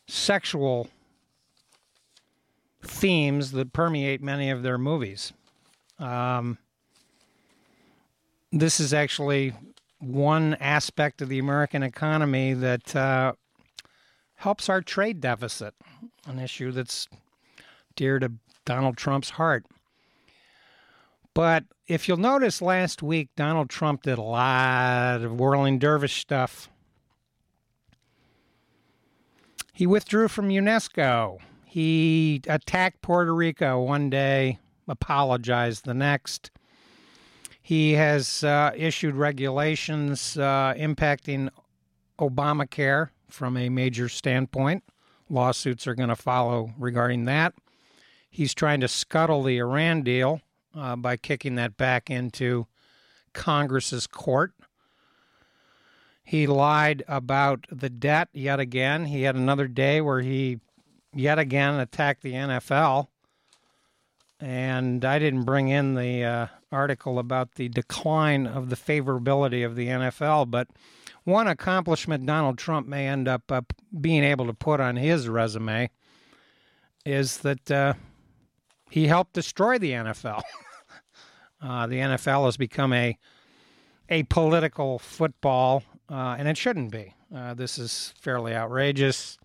sexual 0.05 0.89
themes 2.87 3.51
that 3.51 3.73
permeate 3.73 4.21
many 4.21 4.49
of 4.49 4.63
their 4.63 4.77
movies. 4.77 5.33
Um, 5.99 6.57
this 8.51 8.79
is 8.79 8.93
actually 8.93 9.53
one 9.99 10.55
aspect 10.55 11.21
of 11.21 11.29
the 11.29 11.39
American 11.39 11.83
economy 11.83 12.53
that 12.53 12.95
uh, 12.95 13.33
helps 14.35 14.69
our 14.69 14.81
trade 14.81 15.19
deficit, 15.21 15.73
an 16.25 16.39
issue 16.39 16.71
that's 16.71 17.07
dear 17.95 18.19
to 18.19 18.31
Donald 18.65 18.97
Trump's 18.97 19.31
heart. 19.31 19.65
But 21.33 21.65
if 21.87 22.07
you'll 22.07 22.17
notice 22.17 22.61
last 22.61 23.03
week, 23.03 23.29
Donald 23.35 23.69
Trump 23.69 24.03
did 24.03 24.17
a 24.17 24.23
lot 24.23 25.21
of 25.21 25.39
whirling 25.39 25.79
dervish 25.79 26.19
stuff. 26.19 26.69
He 29.73 29.85
withdrew 29.85 30.27
from 30.27 30.49
UNESCO. 30.49 31.39
He 31.69 32.41
attacked 32.47 33.01
Puerto 33.01 33.35
Rico 33.35 33.81
one 33.81 34.09
day, 34.09 34.57
apologized 34.87 35.83
the 35.83 35.93
next. 35.93 36.49
He 37.61 37.91
has 37.93 38.41
uh, 38.41 38.71
issued 38.73 39.15
regulations 39.15 40.37
uh, 40.37 40.73
impacting 40.77 41.49
Obamacare 42.17 43.09
from 43.29 43.57
a 43.57 43.67
major 43.67 44.07
standpoint. 44.07 44.85
Lawsuits 45.29 45.85
are 45.87 45.93
going 45.93 46.07
to 46.07 46.15
follow 46.15 46.71
regarding 46.79 47.25
that. 47.25 47.53
He's 48.29 48.53
trying 48.53 48.79
to 48.79 48.87
scuttle 48.87 49.43
the 49.43 49.57
Iran 49.57 50.03
deal 50.03 50.39
uh, 50.73 50.95
by 50.95 51.17
kicking 51.17 51.55
that 51.55 51.75
back 51.75 52.09
into 52.09 52.67
Congress's 53.33 54.07
court. 54.07 54.53
He 56.23 56.47
lied 56.47 57.03
about 57.09 57.65
the 57.69 57.89
debt 57.89 58.29
yet 58.31 58.61
again. 58.61 59.07
He 59.07 59.23
had 59.23 59.35
another 59.35 59.67
day 59.67 59.99
where 59.99 60.21
he 60.21 60.59
yet 61.17 61.39
again 61.39 61.79
attacked 61.79 62.21
the 62.21 62.33
NFL. 62.33 63.07
And 64.39 65.03
I 65.03 65.17
didn't 65.17 65.43
bring 65.43 65.67
in 65.67 65.95
the 65.95 66.23
uh, 66.23 66.47
article 66.71 67.17
about 67.17 67.55
the 67.55 67.69
decline 67.69 68.45
of 68.45 68.69
the 68.69 68.75
favorability 68.75 69.65
of 69.65 69.75
the 69.75 69.87
NFL, 69.87 70.51
but 70.51 70.67
one 71.23 71.47
accomplishment 71.47 72.25
Donald 72.25 72.57
Trump 72.57 72.87
may 72.87 73.07
end 73.07 73.27
up 73.27 73.51
uh, 73.51 73.61
being 73.99 74.23
able 74.23 74.45
to 74.45 74.53
put 74.53 74.79
on 74.79 74.95
his 74.95 75.27
resume 75.27 75.89
is 77.05 77.39
that 77.39 77.71
uh, 77.71 77.93
he 78.89 79.07
helped 79.07 79.33
destroy 79.33 79.77
the 79.77 79.91
NFL. 79.91 80.41
Uh, 81.59 81.87
the 81.87 81.95
NFL 81.95 82.45
has 82.45 82.55
become 82.55 82.93
a 82.93 83.17
a 84.09 84.21
political 84.21 84.99
football, 84.99 85.81
uh, 86.07 86.35
and 86.37 86.47
it 86.47 86.55
shouldn't 86.55 86.91
be. 86.91 87.15
Uh, 87.35 87.55
this 87.55 87.79
is 87.79 88.13
fairly 88.21 88.53
outrageous. 88.53 89.39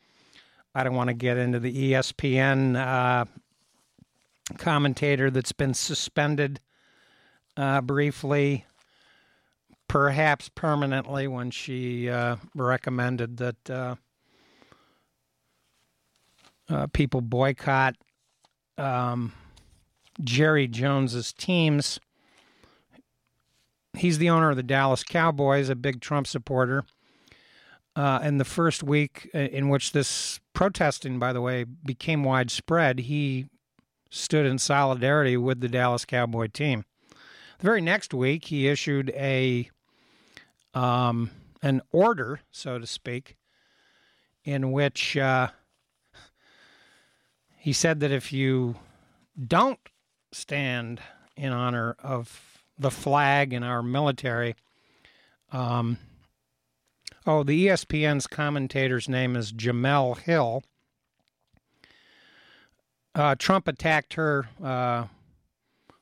I 0.75 0.85
don't 0.85 0.95
want 0.95 1.09
to 1.09 1.14
get 1.14 1.37
into 1.37 1.61
the 1.61 1.93
ESPN 1.93 2.76
uh, 2.76 3.25
commentator 4.57 5.31
that's 5.31 5.52
been 5.52 5.75
suspended 5.75 6.61
uh, 7.57 7.83
briefly, 7.83 8.64
perhaps 9.87 10.49
permanently, 10.49 11.29
when 11.29 11.50
she 11.50 12.09
uh, 12.09 12.37
recommended 12.55 13.37
that 13.37 13.71
uh, 13.71 13.95
uh, 16.71 16.87
people 16.88 17.21
boycott 17.21 17.97
um, 18.79 19.33
Jerry 20.25 20.67
Jones's 20.67 21.33
teams. 21.33 22.00
He's 23.95 24.17
the 24.17 24.31
owner 24.31 24.50
of 24.50 24.57
the 24.57 24.62
Dallas 24.62 25.05
Cowboys, 25.05 25.69
a 25.69 25.75
big 25.75 26.00
Trump 26.00 26.26
supporter. 26.26 26.85
Uh, 27.95 28.21
and 28.23 28.41
the 28.41 28.45
first 28.47 28.83
week 28.83 29.29
uh, 29.35 29.38
in 29.38 29.69
which 29.69 29.93
this 29.93 30.41
protesting, 30.62 31.19
by 31.19 31.33
the 31.33 31.40
way, 31.40 31.64
became 31.64 32.23
widespread, 32.23 33.00
he 33.00 33.47
stood 34.11 34.47
in 34.47 34.57
solidarity 34.57 35.37
with 35.37 35.61
the 35.61 35.69
Dallas 35.69 36.04
Cowboy 36.04 36.47
team. 36.47 36.85
The 37.59 37.64
very 37.64 37.81
next 37.81 38.14
week, 38.14 38.45
he 38.45 38.69
issued 38.69 39.11
a 39.11 39.69
um, 40.73 41.33
an 41.62 41.83
order, 41.90 42.42
so 42.52 42.78
to 42.78 42.87
speak, 42.87 43.37
in 44.45 44.71
which 44.71 45.16
uh, 45.16 45.49
he 47.57 47.73
said 47.73 47.99
that 47.99 48.12
if 48.12 48.33
you 48.33 48.76
don't 49.45 49.81
stand 50.31 51.00
in 51.37 51.52
honor 51.52 51.97
of 51.99 52.62
the 52.78 52.92
flag 52.92 53.52
and 53.52 53.64
our 53.64 53.83
military, 53.83 54.54
um, 55.50 55.99
oh, 57.26 57.43
the 57.43 57.67
ESPN's 57.67 58.26
commentator's 58.26 59.09
name 59.09 59.37
is 59.37 59.52
Jemele 59.52 60.19
Hill. 60.19 60.62
uh, 63.14 63.35
Trump 63.37 63.69
attacked 63.69 64.14
her 64.14 64.49
uh, 64.62 65.07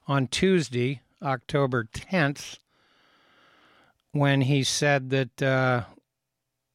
on 0.07 0.27
Tuesday, 0.29 1.03
October 1.23 1.85
10th, 1.85 2.59
when 4.12 4.43
he 4.43 4.62
said 4.65 5.11
that 5.11 5.43
uh, 5.43 5.85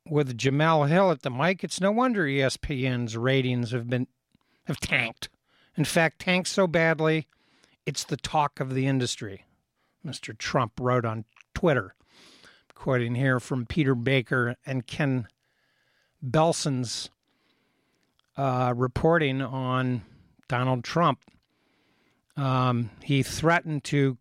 with 0.10 0.38
Jemele 0.38 0.88
Hill 0.88 1.12
at 1.12 1.22
the 1.22 1.30
mic, 1.30 1.64
it's 1.64 1.82
no 1.82 1.92
wonder 1.92 2.26
ESPN's 2.26 3.18
ratings 3.18 3.72
have 3.72 3.90
been 3.90 4.08
have 4.66 4.80
tanked. 4.80 5.30
In 5.78 5.86
fact, 5.86 6.20
tanked 6.20 6.48
so 6.48 6.66
badly, 6.66 7.28
it's 7.86 8.04
the 8.04 8.18
talk 8.18 8.60
of 8.60 8.74
the 8.74 8.88
industry. 8.88 9.46
Mr. 10.06 10.36
Trump 10.36 10.74
wrote 10.80 11.06
on 11.06 11.26
Twitter, 11.54 11.94
quoting 12.76 13.16
here 13.16 13.40
from 13.40 13.66
Peter 13.66 13.96
Baker 13.96 14.56
and 14.66 14.86
Ken 14.86 15.28
Belson's 16.22 17.10
uh, 18.38 18.74
reporting 18.76 19.42
on 19.42 20.04
Donald 20.48 20.84
Trump. 20.84 21.20
Um, 22.38 22.92
he 23.02 23.24
threatened 23.24 23.84
to, 23.86 24.18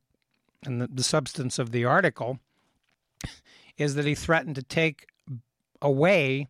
and 0.65 0.81
the, 0.81 0.87
the 0.87 1.03
substance 1.03 1.59
of 1.59 1.73
the 1.73 1.85
article 1.85 2.39
is 3.77 3.97
that 3.97 4.07
he 4.07 4.15
threatened 4.15 4.55
to 4.55 4.63
take 4.63 5.09
away 5.83 6.49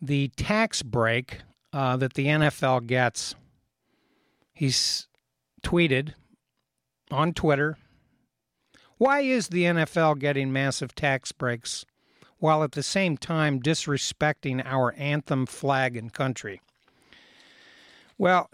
the 0.00 0.28
tax 0.36 0.82
break 0.82 1.38
uh, 1.72 1.96
that 1.96 2.14
the 2.14 2.26
NFL 2.26 2.86
gets. 2.86 3.34
He's 4.52 5.08
tweeted 5.62 6.14
on 7.10 7.32
Twitter 7.32 7.78
Why 9.00 9.20
is 9.20 9.48
the 9.48 9.62
NFL 9.62 10.18
getting 10.18 10.52
massive 10.52 10.94
tax 10.94 11.32
breaks 11.32 11.86
while 12.36 12.62
at 12.62 12.72
the 12.72 12.82
same 12.82 13.16
time 13.16 13.58
disrespecting 13.58 14.60
our 14.62 14.92
anthem, 14.98 15.46
flag, 15.46 15.96
and 15.96 16.12
country? 16.12 16.60
Well, 18.18 18.50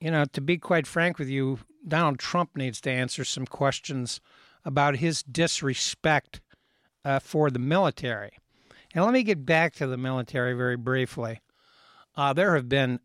you 0.00 0.12
know, 0.12 0.26
to 0.26 0.40
be 0.40 0.58
quite 0.58 0.86
frank 0.86 1.18
with 1.18 1.28
you, 1.28 1.58
Donald 1.88 2.20
Trump 2.20 2.50
needs 2.54 2.80
to 2.82 2.90
answer 2.92 3.24
some 3.24 3.46
questions 3.46 4.20
about 4.64 4.98
his 4.98 5.24
disrespect 5.24 6.40
uh, 7.04 7.18
for 7.18 7.50
the 7.50 7.58
military. 7.58 8.38
And 8.94 9.04
let 9.04 9.12
me 9.12 9.24
get 9.24 9.44
back 9.44 9.74
to 9.74 9.88
the 9.88 9.96
military 9.96 10.54
very 10.54 10.76
briefly. 10.76 11.40
Uh, 12.16 12.32
there 12.32 12.54
have 12.54 12.68
been 12.68 13.00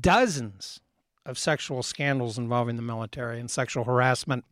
dozens 0.00 0.80
of 1.26 1.38
sexual 1.38 1.82
scandals 1.82 2.38
involving 2.38 2.76
the 2.76 2.82
military 2.82 3.38
and 3.38 3.50
sexual 3.50 3.84
harassment, 3.84 4.46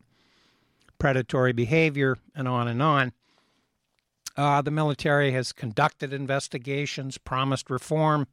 predatory 0.99 1.53
behavior, 1.53 2.17
and 2.35 2.47
on 2.47 2.67
and 2.67 2.81
on. 2.81 3.13
Uh, 4.37 4.61
the 4.61 4.71
military 4.71 5.31
has 5.31 5.51
conducted 5.51 6.13
investigations, 6.13 7.17
promised 7.17 7.69
reform, 7.69 8.27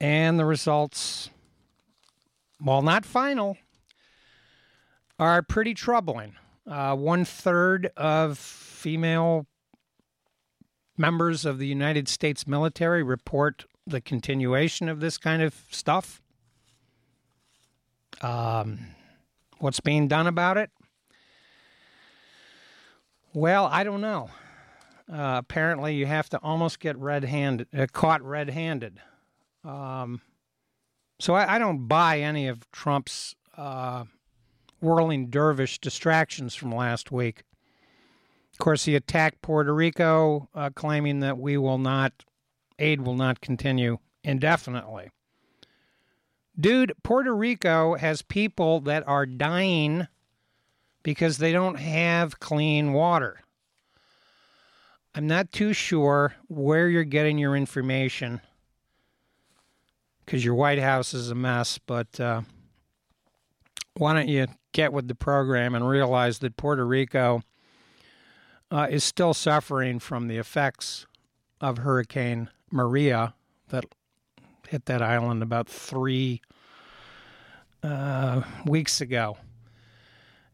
and 0.00 0.38
the 0.38 0.44
results, 0.44 1.30
while 2.58 2.82
not 2.82 3.04
final, 3.04 3.56
are 5.18 5.42
pretty 5.42 5.74
troubling. 5.74 6.34
Uh, 6.66 6.94
one 6.94 7.24
third 7.24 7.90
of 7.96 8.38
female 8.38 9.46
members 10.96 11.44
of 11.44 11.58
the 11.58 11.66
United 11.66 12.08
States 12.08 12.46
military 12.46 13.02
report 13.02 13.64
the 13.86 14.00
continuation 14.00 14.88
of 14.88 15.00
this 15.00 15.18
kind 15.18 15.42
of 15.42 15.54
stuff. 15.70 16.20
Um, 18.20 18.78
what's 19.58 19.80
being 19.80 20.08
done 20.08 20.26
about 20.26 20.56
it? 20.56 20.70
Well, 23.32 23.66
I 23.66 23.84
don't 23.84 24.00
know. 24.00 24.30
Uh, 25.10 25.36
apparently, 25.38 25.94
you 25.94 26.06
have 26.06 26.28
to 26.30 26.38
almost 26.38 26.80
get 26.80 26.96
red-handed, 26.96 27.68
uh, 27.76 27.86
caught 27.92 28.22
red-handed. 28.22 29.00
Um, 29.64 30.20
so 31.20 31.34
I, 31.34 31.56
I, 31.56 31.58
don't 31.58 31.86
buy 31.86 32.20
any 32.20 32.48
of 32.48 32.70
Trump's 32.72 33.34
uh, 33.56 34.04
whirling 34.80 35.28
dervish 35.28 35.78
distractions 35.78 36.54
from 36.54 36.74
last 36.74 37.12
week. 37.12 37.42
Of 38.52 38.58
course, 38.58 38.84
he 38.84 38.94
attacked 38.94 39.42
Puerto 39.42 39.74
Rico, 39.74 40.48
uh, 40.54 40.70
claiming 40.74 41.20
that 41.20 41.38
we 41.38 41.56
will 41.56 41.78
not, 41.78 42.24
aid 42.78 43.02
will 43.02 43.16
not 43.16 43.40
continue 43.40 43.98
indefinitely. 44.24 45.10
Dude, 46.58 46.94
Puerto 47.02 47.34
Rico 47.34 47.94
has 47.94 48.22
people 48.22 48.80
that 48.80 49.06
are 49.06 49.26
dying 49.26 50.08
because 51.02 51.38
they 51.38 51.52
don't 51.52 51.78
have 51.78 52.40
clean 52.40 52.92
water. 52.92 53.40
I'm 55.14 55.26
not 55.26 55.50
too 55.50 55.72
sure 55.72 56.34
where 56.48 56.88
you're 56.88 57.04
getting 57.04 57.38
your 57.38 57.56
information 57.56 58.40
because 60.24 60.44
your 60.44 60.54
White 60.54 60.78
House 60.78 61.12
is 61.12 61.30
a 61.30 61.34
mess, 61.34 61.78
but 61.78 62.20
uh, 62.20 62.42
why 63.94 64.14
don't 64.14 64.28
you 64.28 64.46
get 64.72 64.92
with 64.92 65.08
the 65.08 65.14
program 65.14 65.74
and 65.74 65.88
realize 65.88 66.38
that 66.38 66.56
Puerto 66.56 66.86
Rico 66.86 67.42
uh, 68.70 68.86
is 68.88 69.02
still 69.02 69.34
suffering 69.34 69.98
from 69.98 70.28
the 70.28 70.38
effects 70.38 71.06
of 71.60 71.78
Hurricane 71.78 72.48
Maria 72.70 73.34
that 73.70 73.84
hit 74.68 74.86
that 74.86 75.02
island 75.02 75.42
about 75.42 75.68
three 75.68 76.40
uh, 77.82 78.42
weeks 78.64 79.00
ago. 79.00 79.36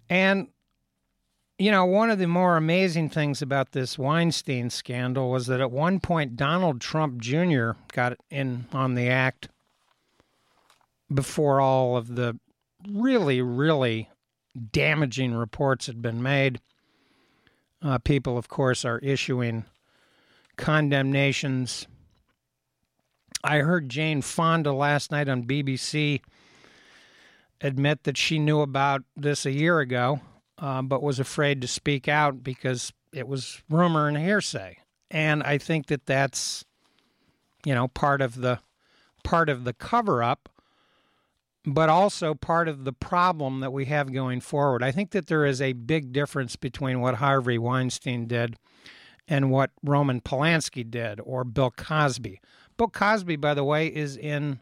And, 0.08 0.48
you 1.58 1.70
know, 1.70 1.84
one 1.84 2.10
of 2.10 2.18
the 2.18 2.26
more 2.26 2.56
amazing 2.56 3.10
things 3.10 3.42
about 3.42 3.72
this 3.72 3.98
Weinstein 3.98 4.70
scandal 4.70 5.30
was 5.30 5.46
that 5.46 5.60
at 5.60 5.70
one 5.70 6.00
point 6.00 6.36
Donald 6.36 6.80
Trump 6.80 7.20
Jr. 7.20 7.72
got 7.92 8.16
in 8.30 8.66
on 8.72 8.94
the 8.94 9.08
act 9.08 9.48
before 11.12 11.60
all 11.60 11.96
of 11.96 12.14
the 12.14 12.38
really, 12.88 13.40
really 13.40 14.10
damaging 14.72 15.34
reports 15.34 15.86
had 15.86 16.02
been 16.02 16.22
made. 16.22 16.60
Uh, 17.82 17.98
people, 17.98 18.38
of 18.38 18.48
course, 18.48 18.84
are 18.84 18.98
issuing 19.00 19.64
condemnations. 20.56 21.86
I 23.44 23.58
heard 23.58 23.88
Jane 23.88 24.22
Fonda 24.22 24.72
last 24.72 25.10
night 25.10 25.28
on 25.28 25.44
BBC 25.44 26.20
admit 27.60 28.04
that 28.04 28.16
she 28.16 28.38
knew 28.38 28.60
about 28.60 29.02
this 29.16 29.46
a 29.46 29.50
year 29.50 29.80
ago, 29.80 30.20
uh, 30.58 30.82
but 30.82 31.02
was 31.02 31.18
afraid 31.18 31.60
to 31.62 31.68
speak 31.68 32.08
out 32.08 32.42
because 32.42 32.92
it 33.12 33.26
was 33.26 33.62
rumor 33.68 34.08
and 34.08 34.16
hearsay. 34.16 34.78
And 35.10 35.42
I 35.42 35.58
think 35.58 35.86
that 35.86 36.06
that's, 36.06 36.64
you 37.64 37.74
know, 37.74 37.88
part 37.88 38.20
of 38.20 38.40
the 38.40 38.60
part 39.22 39.48
of 39.48 39.64
the 39.64 39.72
cover 39.72 40.22
up 40.22 40.48
but 41.66 41.88
also 41.88 42.32
part 42.32 42.68
of 42.68 42.84
the 42.84 42.92
problem 42.92 43.58
that 43.58 43.72
we 43.72 43.86
have 43.86 44.12
going 44.12 44.40
forward. 44.40 44.84
I 44.84 44.92
think 44.92 45.10
that 45.10 45.26
there 45.26 45.44
is 45.44 45.60
a 45.60 45.72
big 45.72 46.12
difference 46.12 46.54
between 46.54 47.00
what 47.00 47.16
Harvey 47.16 47.58
Weinstein 47.58 48.26
did 48.28 48.56
and 49.26 49.50
what 49.50 49.72
Roman 49.82 50.20
Polanski 50.20 50.88
did 50.88 51.20
or 51.24 51.42
Bill 51.42 51.72
Cosby. 51.72 52.40
Bill 52.76 52.86
Cosby, 52.86 53.34
by 53.34 53.52
the 53.52 53.64
way, 53.64 53.88
is 53.88 54.16
in 54.16 54.60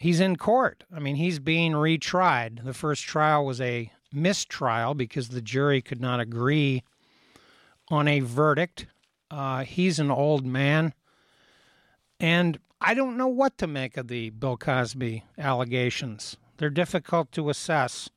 he's 0.00 0.18
in 0.18 0.34
court. 0.36 0.82
I 0.92 0.98
mean, 0.98 1.14
he's 1.14 1.38
being 1.38 1.72
retried. 1.72 2.64
The 2.64 2.74
first 2.74 3.04
trial 3.04 3.44
was 3.44 3.60
a 3.60 3.92
mistrial 4.12 4.94
because 4.94 5.28
the 5.28 5.42
jury 5.42 5.80
could 5.80 6.00
not 6.00 6.18
agree 6.18 6.82
on 7.88 8.08
a 8.08 8.20
verdict. 8.20 8.86
Uh, 9.30 9.62
he's 9.62 10.00
an 10.00 10.10
old 10.10 10.44
man. 10.44 10.94
And 12.18 12.58
I 12.80 12.94
don't 12.94 13.16
know 13.16 13.28
what 13.28 13.58
to 13.58 13.66
make 13.66 13.96
of 13.96 14.08
the 14.08 14.30
Bill 14.30 14.56
Cosby 14.56 15.22
allegations. 15.38 16.36
They're 16.56 16.70
difficult 16.70 17.30
to 17.32 17.50
assess, 17.50 18.10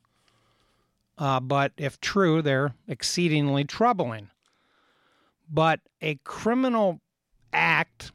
uh, 1.18 1.40
but 1.40 1.74
if 1.78 2.00
true, 2.00 2.42
they're 2.42 2.74
exceedingly 2.88 3.66
troubling. 3.66 4.30
But 5.50 5.82
a 6.02 6.16
criminal 6.24 7.02
act, 7.52 8.12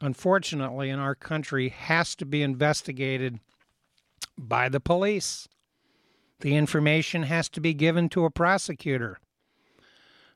unfortunately, 0.00 0.90
in 0.90 0.98
our 0.98 1.14
country 1.14 1.68
has 1.68 2.14
to 2.16 2.24
be 2.24 2.42
investigated 2.42 3.40
by 4.38 4.68
the 4.68 4.80
police. 4.80 5.48
The 6.40 6.56
information 6.56 7.24
has 7.24 7.48
to 7.50 7.60
be 7.60 7.74
given 7.74 8.08
to 8.10 8.24
a 8.24 8.30
prosecutor. 8.30 9.18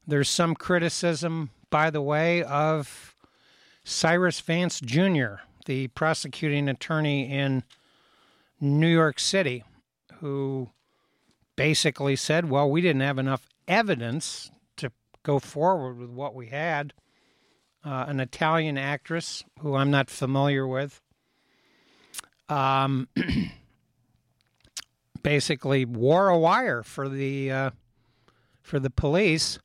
There's 0.07 0.29
some 0.29 0.55
criticism, 0.55 1.51
by 1.71 1.91
the 1.91 2.03
way, 2.03 2.43
of 2.43 3.15
Cyrus 3.85 4.41
Vance 4.41 4.81
Jr., 4.81 5.37
the 5.67 5.89
prosecuting 5.89 6.69
attorney 6.69 7.31
in 7.31 7.65
New 8.61 8.89
York 8.89 9.19
City, 9.19 9.65
who 10.17 10.71
basically 11.57 12.17
said, 12.17 12.51
Well, 12.51 12.71
we 12.71 12.83
didn't 12.83 13.01
have 13.01 13.19
enough 13.19 13.49
evidence 13.67 14.51
to 14.77 14.91
go 15.23 15.39
forward 15.39 15.99
with 15.99 16.11
what 16.11 16.35
we 16.35 16.49
had. 16.49 16.93
Uh, 17.85 18.07
an 18.09 18.19
Italian 18.19 18.79
actress 18.79 19.45
who 19.61 19.75
I'm 19.75 19.91
not 19.91 20.09
familiar 20.09 20.67
with. 20.67 21.03
Um, 22.49 23.09
basically 25.23 25.85
wore 25.85 26.29
a 26.29 26.39
wire 26.39 26.83
for 26.83 27.09
the 27.09 27.51
uh, 27.51 27.71
for 28.63 28.79
the 28.79 28.91
police 28.91 29.59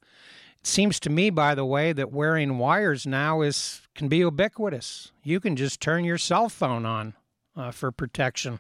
it 0.60 0.68
seems 0.68 1.00
to 1.02 1.10
me, 1.10 1.30
by 1.30 1.56
the 1.56 1.64
way, 1.64 1.94
that 1.94 2.12
wearing 2.12 2.58
wires 2.58 3.08
now 3.08 3.42
is 3.42 3.82
can 3.96 4.10
be 4.10 4.18
ubiquitous. 4.18 5.12
You 5.24 5.40
can 5.40 5.56
just 5.56 5.80
turn 5.80 6.04
your 6.04 6.18
cell 6.18 6.50
phone 6.50 6.86
on 6.86 7.14
uh, 7.56 7.72
for 7.72 7.94
protection 7.94 8.60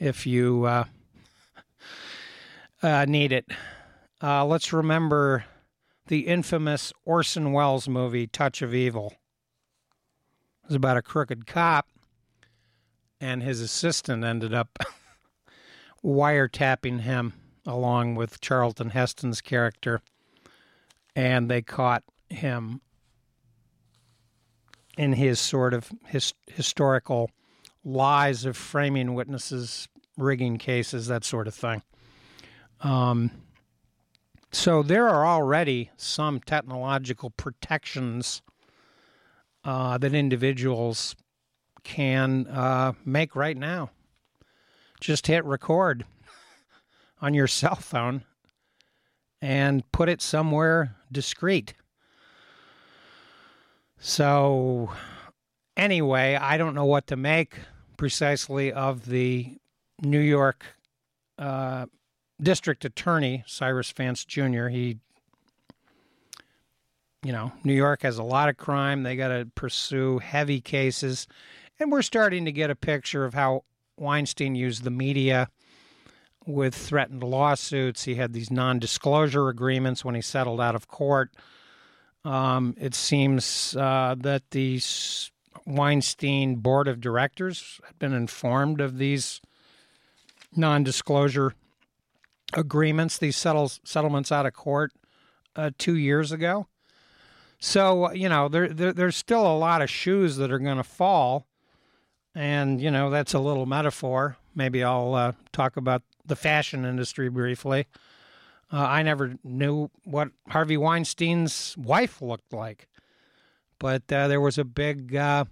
if 0.00 0.26
you 0.26 0.64
uh, 0.64 0.84
uh, 2.82 3.04
need 3.06 3.32
it. 3.32 3.44
Uh, 4.22 4.46
let's 4.46 4.72
remember 4.72 5.44
the 6.06 6.26
infamous 6.26 6.92
Orson 7.04 7.52
Welles 7.52 7.88
movie, 7.88 8.26
Touch 8.26 8.62
of 8.62 8.74
Evil. 8.74 9.14
It 10.64 10.68
was 10.68 10.76
about 10.76 10.96
a 10.96 11.02
crooked 11.02 11.46
cop, 11.46 11.88
and 13.20 13.42
his 13.42 13.60
assistant 13.60 14.24
ended 14.24 14.54
up 14.54 14.78
wiretapping 16.04 17.00
him 17.00 17.34
along 17.66 18.14
with 18.14 18.40
Charlton 18.40 18.90
Heston's 18.90 19.40
character, 19.40 20.00
and 21.16 21.50
they 21.50 21.62
caught 21.62 22.02
him 22.28 22.80
in 24.96 25.14
his 25.14 25.40
sort 25.40 25.74
of 25.74 25.90
his, 26.06 26.34
historical 26.46 27.30
lies 27.84 28.44
of 28.44 28.56
framing 28.56 29.14
witnesses, 29.14 29.88
rigging 30.16 30.58
cases, 30.58 31.06
that 31.06 31.24
sort 31.24 31.48
of 31.48 31.54
thing. 31.54 31.82
Um, 32.80 33.30
so 34.54 34.82
there 34.82 35.08
are 35.08 35.26
already 35.26 35.90
some 35.96 36.38
technological 36.38 37.30
protections 37.30 38.40
uh, 39.64 39.98
that 39.98 40.14
individuals 40.14 41.16
can 41.82 42.46
uh, 42.46 42.92
make 43.04 43.34
right 43.34 43.56
now. 43.56 43.90
Just 45.00 45.26
hit 45.26 45.44
record 45.44 46.04
on 47.20 47.34
your 47.34 47.48
cell 47.48 47.74
phone 47.74 48.24
and 49.42 49.90
put 49.92 50.08
it 50.08 50.22
somewhere 50.22 50.96
discreet. 51.10 51.74
So, 53.98 54.92
anyway, 55.76 56.36
I 56.36 56.58
don't 56.58 56.74
know 56.74 56.84
what 56.84 57.08
to 57.08 57.16
make 57.16 57.58
precisely 57.96 58.72
of 58.72 59.06
the 59.06 59.58
New 60.02 60.20
York 60.20 60.64
uh, 61.38 61.86
district 62.40 62.84
attorney, 62.84 63.44
Cyrus 63.46 63.90
Vance 63.92 64.24
Jr. 64.24 64.68
He, 64.68 64.98
you 67.22 67.32
know, 67.32 67.52
New 67.62 67.74
York 67.74 68.02
has 68.02 68.18
a 68.18 68.22
lot 68.22 68.48
of 68.48 68.56
crime. 68.56 69.02
They 69.02 69.16
got 69.16 69.28
to 69.28 69.48
pursue 69.54 70.18
heavy 70.18 70.60
cases. 70.60 71.26
And 71.78 71.90
we're 71.90 72.02
starting 72.02 72.44
to 72.44 72.52
get 72.52 72.70
a 72.70 72.76
picture 72.76 73.24
of 73.24 73.34
how 73.34 73.64
Weinstein 73.96 74.54
used 74.54 74.84
the 74.84 74.90
media 74.90 75.48
with 76.46 76.74
threatened 76.74 77.22
lawsuits. 77.22 78.04
He 78.04 78.16
had 78.16 78.32
these 78.32 78.50
non 78.50 78.78
disclosure 78.78 79.48
agreements 79.48 80.04
when 80.04 80.14
he 80.14 80.20
settled 80.20 80.60
out 80.60 80.74
of 80.74 80.88
court. 80.88 81.30
Um, 82.24 82.74
it 82.78 82.94
seems 82.94 83.76
uh, 83.76 84.14
that 84.18 84.50
the 84.50 84.80
Weinstein 85.66 86.56
board 86.56 86.88
of 86.88 87.00
directors 87.00 87.80
had 87.86 87.98
been 87.98 88.12
informed 88.12 88.80
of 88.80 88.98
these 88.98 89.40
non 90.54 90.84
disclosure 90.84 91.54
agreements, 92.54 93.18
these 93.18 93.36
settles, 93.36 93.80
settlements 93.84 94.32
out 94.32 94.46
of 94.46 94.54
court 94.54 94.92
uh, 95.56 95.70
two 95.78 95.96
years 95.96 96.32
ago. 96.32 96.66
So, 97.58 98.12
you 98.12 98.28
know, 98.28 98.48
there, 98.48 98.68
there, 98.68 98.92
there's 98.92 99.16
still 99.16 99.46
a 99.46 99.56
lot 99.56 99.82
of 99.82 99.88
shoes 99.90 100.36
that 100.36 100.52
are 100.52 100.58
going 100.58 100.76
to 100.76 100.84
fall. 100.84 101.46
And, 102.34 102.80
you 102.80 102.90
know, 102.90 103.10
that's 103.10 103.34
a 103.34 103.38
little 103.38 103.66
metaphor. 103.66 104.36
Maybe 104.54 104.82
I'll 104.82 105.14
uh, 105.14 105.32
talk 105.52 105.76
about 105.76 106.02
the 106.26 106.36
fashion 106.36 106.84
industry 106.84 107.28
briefly. 107.28 107.86
Uh, 108.72 108.78
I 108.78 109.02
never 109.02 109.34
knew 109.44 109.90
what 110.04 110.30
Harvey 110.48 110.76
Weinstein's 110.76 111.76
wife 111.76 112.20
looked 112.20 112.52
like, 112.52 112.88
but 113.78 114.10
uh, 114.12 114.26
there 114.26 114.40
was 114.40 114.58
a 114.58 114.64
big 114.64 115.14
uh, 115.14 115.44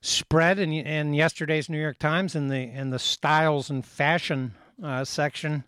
spread 0.00 0.58
in, 0.58 0.72
in 0.72 1.14
yesterday's 1.14 1.68
New 1.68 1.80
York 1.80 1.98
Times 1.98 2.36
in 2.36 2.48
the 2.48 2.60
in 2.60 2.90
the 2.90 2.98
styles 2.98 3.70
and 3.70 3.84
fashion 3.84 4.54
uh, 4.82 5.04
section, 5.04 5.64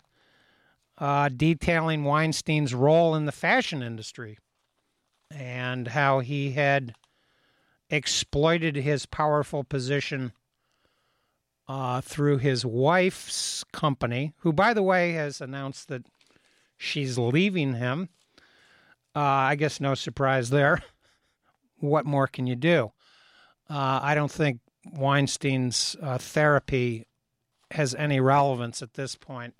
uh, 0.97 1.29
detailing 1.29 2.03
Weinstein's 2.03 2.73
role 2.73 3.15
in 3.15 3.25
the 3.25 3.31
fashion 3.31 3.83
industry 3.83 4.37
and 5.31 5.89
how 5.89 6.19
he 6.19 6.51
had 6.51 6.95
exploited 7.89 8.75
his 8.75 9.05
powerful 9.05 9.63
position 9.63 10.31
uh, 11.67 12.01
through 12.01 12.37
his 12.37 12.65
wife's 12.65 13.63
company, 13.73 14.33
who, 14.39 14.53
by 14.53 14.73
the 14.73 14.83
way, 14.83 15.13
has 15.13 15.41
announced 15.41 15.89
that 15.89 16.05
she's 16.77 17.17
leaving 17.17 17.73
him. 17.73 18.09
Uh, 19.15 19.19
I 19.19 19.55
guess 19.55 19.79
no 19.81 19.93
surprise 19.93 20.49
there. 20.49 20.81
what 21.79 22.05
more 22.05 22.27
can 22.27 22.47
you 22.47 22.55
do? 22.55 22.91
Uh, 23.69 23.99
I 24.01 24.15
don't 24.15 24.31
think 24.31 24.61
Weinstein's 24.93 25.95
uh, 26.01 26.17
therapy 26.17 27.05
has 27.71 27.93
any 27.95 28.19
relevance 28.19 28.81
at 28.81 28.93
this 28.93 29.15
point. 29.15 29.53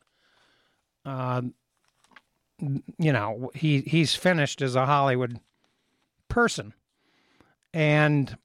Uh, 1.08 1.42
you 2.60 3.14
know, 3.14 3.50
he 3.56 3.82
he's 3.82 4.14
finished 4.14 4.62
as 4.62 4.76
a 4.76 4.86
Hollywood 4.86 5.40
person, 6.28 6.74
and 7.74 8.38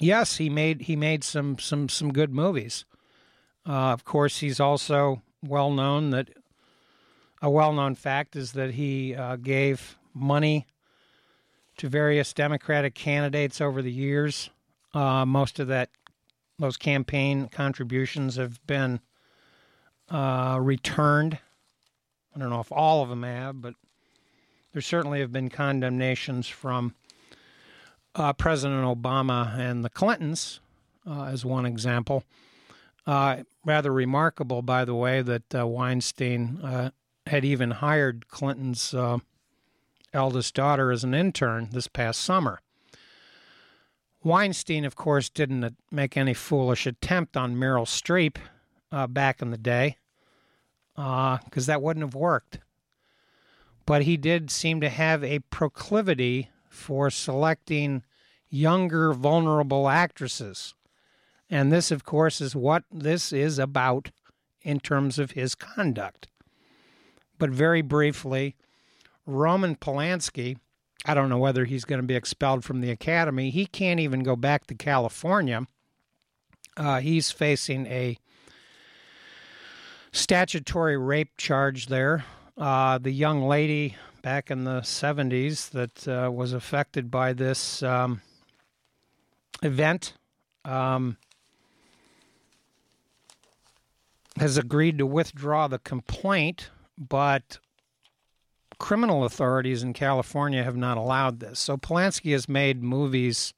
yes, 0.00 0.38
he 0.38 0.48
made 0.48 0.82
he 0.82 0.96
made 0.96 1.22
some 1.22 1.58
some 1.58 1.90
some 1.90 2.10
good 2.10 2.32
movies. 2.32 2.86
Uh, 3.66 3.92
of 3.92 4.04
course, 4.04 4.38
he's 4.38 4.60
also 4.60 5.20
well 5.46 5.70
known 5.70 6.08
that 6.10 6.30
a 7.42 7.50
well 7.50 7.74
known 7.74 7.94
fact 7.94 8.34
is 8.34 8.52
that 8.52 8.72
he 8.72 9.14
uh, 9.14 9.36
gave 9.36 9.98
money 10.14 10.66
to 11.76 11.88
various 11.88 12.32
Democratic 12.32 12.94
candidates 12.94 13.60
over 13.60 13.82
the 13.82 13.92
years. 13.92 14.48
Uh, 14.94 15.26
most 15.26 15.58
of 15.58 15.68
that 15.68 15.90
those 16.58 16.78
campaign 16.78 17.48
contributions 17.48 18.36
have 18.36 18.64
been 18.66 19.00
uh, 20.10 20.58
returned. 20.60 21.38
I 22.34 22.38
don't 22.38 22.50
know 22.50 22.60
if 22.60 22.72
all 22.72 23.02
of 23.02 23.08
them 23.08 23.22
have, 23.22 23.60
but 23.60 23.74
there 24.72 24.82
certainly 24.82 25.20
have 25.20 25.32
been 25.32 25.48
condemnations 25.48 26.48
from 26.48 26.94
uh, 28.14 28.32
President 28.32 28.84
Obama 28.84 29.56
and 29.58 29.84
the 29.84 29.90
Clintons, 29.90 30.60
uh, 31.06 31.24
as 31.24 31.44
one 31.44 31.66
example. 31.66 32.24
Uh, 33.06 33.38
rather 33.64 33.92
remarkable, 33.92 34.62
by 34.62 34.84
the 34.84 34.94
way, 34.94 35.22
that 35.22 35.54
uh, 35.54 35.66
Weinstein 35.66 36.90
had 37.26 37.44
even 37.44 37.70
hired 37.70 38.28
Clinton's 38.28 38.94
eldest 40.12 40.54
daughter 40.54 40.90
as 40.90 41.04
an 41.04 41.14
intern 41.14 41.68
this 41.72 41.88
past 41.88 42.20
summer. 42.20 42.60
Weinstein, 44.22 44.84
of 44.84 44.96
course, 44.96 45.28
didn't 45.28 45.76
make 45.90 46.16
any 46.16 46.32
foolish 46.32 46.86
attempt 46.86 47.36
on 47.36 47.56
Meryl 47.56 47.84
Streep 47.84 48.36
back 49.08 49.42
in 49.42 49.50
the 49.50 49.58
day, 49.58 49.96
because 50.94 51.66
that 51.66 51.82
wouldn't 51.82 52.04
have 52.04 52.14
worked. 52.14 52.58
But 53.86 54.02
he 54.02 54.16
did 54.16 54.50
seem 54.50 54.80
to 54.80 54.88
have 54.88 55.22
a 55.22 55.40
proclivity 55.40 56.50
for 56.68 57.10
selecting 57.10 58.02
younger, 58.48 59.12
vulnerable 59.12 59.88
actresses. 59.88 60.74
And 61.50 61.70
this, 61.70 61.90
of 61.90 62.04
course, 62.04 62.40
is 62.40 62.56
what 62.56 62.84
this 62.90 63.32
is 63.32 63.58
about 63.58 64.10
in 64.62 64.80
terms 64.80 65.18
of 65.18 65.32
his 65.32 65.54
conduct. 65.54 66.28
But 67.38 67.50
very 67.50 67.82
briefly, 67.82 68.56
Roman 69.26 69.76
Polanski, 69.76 70.56
I 71.04 71.12
don't 71.12 71.28
know 71.28 71.38
whether 71.38 71.66
he's 71.66 71.84
going 71.84 72.00
to 72.00 72.06
be 72.06 72.14
expelled 72.14 72.64
from 72.64 72.80
the 72.80 72.90
academy. 72.90 73.50
He 73.50 73.66
can't 73.66 74.00
even 74.00 74.22
go 74.22 74.36
back 74.36 74.66
to 74.68 74.74
California. 74.74 75.66
Uh, 76.76 77.00
he's 77.00 77.30
facing 77.30 77.86
a 77.86 78.16
statutory 80.14 80.96
rape 80.96 81.36
charge 81.36 81.88
there. 81.88 82.24
Uh, 82.56 82.98
the 82.98 83.10
young 83.10 83.42
lady 83.42 83.96
back 84.22 84.50
in 84.50 84.64
the 84.64 84.80
70s 84.80 85.70
that 85.70 86.08
uh, 86.08 86.30
was 86.30 86.52
affected 86.52 87.10
by 87.10 87.32
this 87.32 87.82
um, 87.82 88.22
event 89.62 90.14
um, 90.64 91.16
has 94.38 94.56
agreed 94.56 94.98
to 94.98 95.04
withdraw 95.04 95.66
the 95.66 95.80
complaint, 95.80 96.70
but 96.96 97.58
criminal 98.78 99.24
authorities 99.24 99.82
in 99.82 99.92
California 99.92 100.62
have 100.62 100.76
not 100.76 100.96
allowed 100.96 101.40
this. 101.40 101.58
So 101.58 101.76
Polanski 101.76 102.32
has 102.32 102.48
made 102.48 102.82
movies 102.82 103.52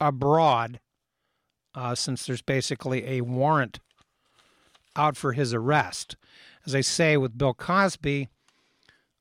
abroad 0.00 0.80
uh, 1.72 1.94
since 1.94 2.26
there's 2.26 2.42
basically 2.42 3.06
a 3.06 3.20
warrant 3.20 3.78
out 4.96 5.16
for 5.16 5.32
his 5.32 5.54
arrest. 5.54 6.16
As 6.66 6.74
I 6.74 6.80
say 6.80 7.16
with 7.16 7.38
Bill 7.38 7.54
Cosby, 7.54 8.28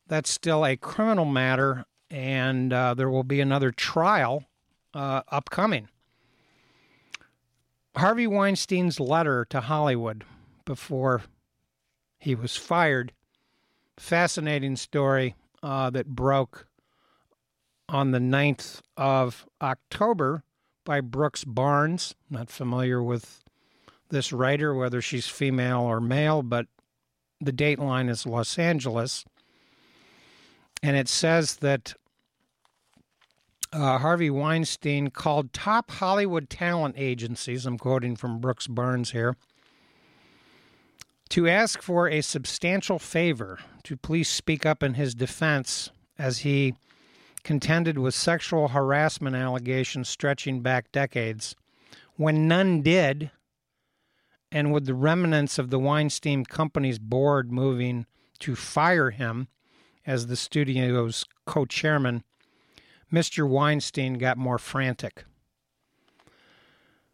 that's 0.08 0.30
still 0.30 0.66
a 0.66 0.76
criminal 0.76 1.26
matter, 1.26 1.86
and 2.10 2.74
uh, 2.74 2.94
there 2.94 3.10
will 3.10 3.24
be 3.24 3.40
another 3.42 3.72
trial 3.72 4.46
uh, 4.94 5.22
upcoming. 5.32 5.88
Harvey 7.96 8.28
Weinstein's 8.28 9.00
letter 9.00 9.46
to 9.46 9.62
Hollywood 9.62 10.24
before 10.66 11.24
he 12.18 12.36
was 12.36 12.56
fired. 12.56 13.14
Fascinating 13.98 14.76
story 14.76 15.36
uh, 15.62 15.90
that 15.90 16.08
broke 16.08 16.68
on 17.88 18.12
the 18.12 18.20
9th 18.20 18.82
of 18.96 19.46
October 19.62 20.44
by 20.86 21.02
Brooks 21.02 21.44
Barnes. 21.44 22.16
Not 22.30 22.50
familiar 22.50 23.02
with 23.04 23.44
this 24.10 24.34
writer, 24.34 24.74
whether 24.74 25.02
she's 25.02 25.28
female 25.28 25.82
or 25.82 26.02
male, 26.02 26.42
but 26.42 26.68
the 27.40 27.54
dateline 27.54 28.10
is 28.10 28.26
Los 28.26 28.58
Angeles. 28.58 29.26
And 30.84 30.96
it 30.96 31.08
says 31.08 31.58
that 31.58 31.94
uh, 33.72 34.00
Harvey 34.00 34.30
Weinstein 34.30 35.10
called 35.10 35.54
top 35.54 35.92
Hollywood 35.92 36.50
talent 36.50 36.96
agencies, 36.98 37.66
I'm 37.66 37.78
quoting 37.78 38.16
from 38.16 38.40
Brooks 38.40 38.68
Barnes 38.68 39.12
here, 39.12 39.36
to 41.30 41.48
ask 41.48 41.82
for 41.82 42.10
a 42.10 42.22
substantial 42.22 42.98
favor 42.98 43.60
to 43.84 43.96
please 43.96 44.28
speak 44.28 44.66
up 44.66 44.82
in 44.82 44.96
his 44.96 45.14
defense 45.14 45.92
as 46.18 46.40
he 46.40 46.74
contended 47.44 47.98
with 47.98 48.16
sexual 48.16 48.70
harassment 48.70 49.36
allegations 49.36 50.10
stretching 50.10 50.62
back 50.62 50.92
decades, 50.92 51.56
when 52.16 52.48
none 52.48 52.82
did, 52.82 53.32
and 54.52 54.74
with 54.74 54.86
the 54.86 54.94
remnants 54.94 55.58
of 55.60 55.70
the 55.70 55.80
Weinstein 55.80 56.46
Company's 56.46 57.00
board 57.00 57.52
moving 57.52 58.06
to 58.40 58.56
fire 58.56 59.12
him 59.12 59.48
as 60.06 60.28
the 60.28 60.36
studio's 60.36 61.26
co 61.46 61.66
chairman, 61.66 62.24
Mr. 63.12 63.48
Weinstein 63.48 64.16
got 64.16 64.38
more 64.38 64.58
frantic. 64.58 65.26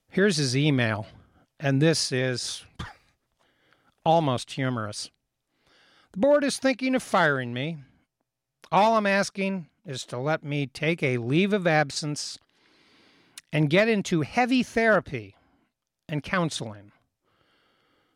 Here's 0.09 0.37
his 0.37 0.55
email, 0.55 1.07
and 1.59 1.81
this 1.81 2.11
is 2.11 2.63
almost 4.05 4.51
humorous. 4.51 5.09
The 6.13 6.19
board 6.19 6.43
is 6.45 6.57
thinking 6.57 6.95
of 6.95 7.03
firing 7.03 7.53
me. 7.53 7.79
All 8.71 8.95
I'm 8.95 9.05
asking 9.05 9.67
is 9.85 10.05
to 10.05 10.17
let 10.17 10.43
me 10.43 10.67
take 10.67 11.03
a 11.03 11.17
leave 11.17 11.51
of 11.51 11.67
absence 11.67 12.39
and 13.51 13.69
get 13.69 13.87
into 13.87 14.21
heavy 14.21 14.63
therapy 14.63 15.35
and 16.07 16.23
counseling, 16.23 16.91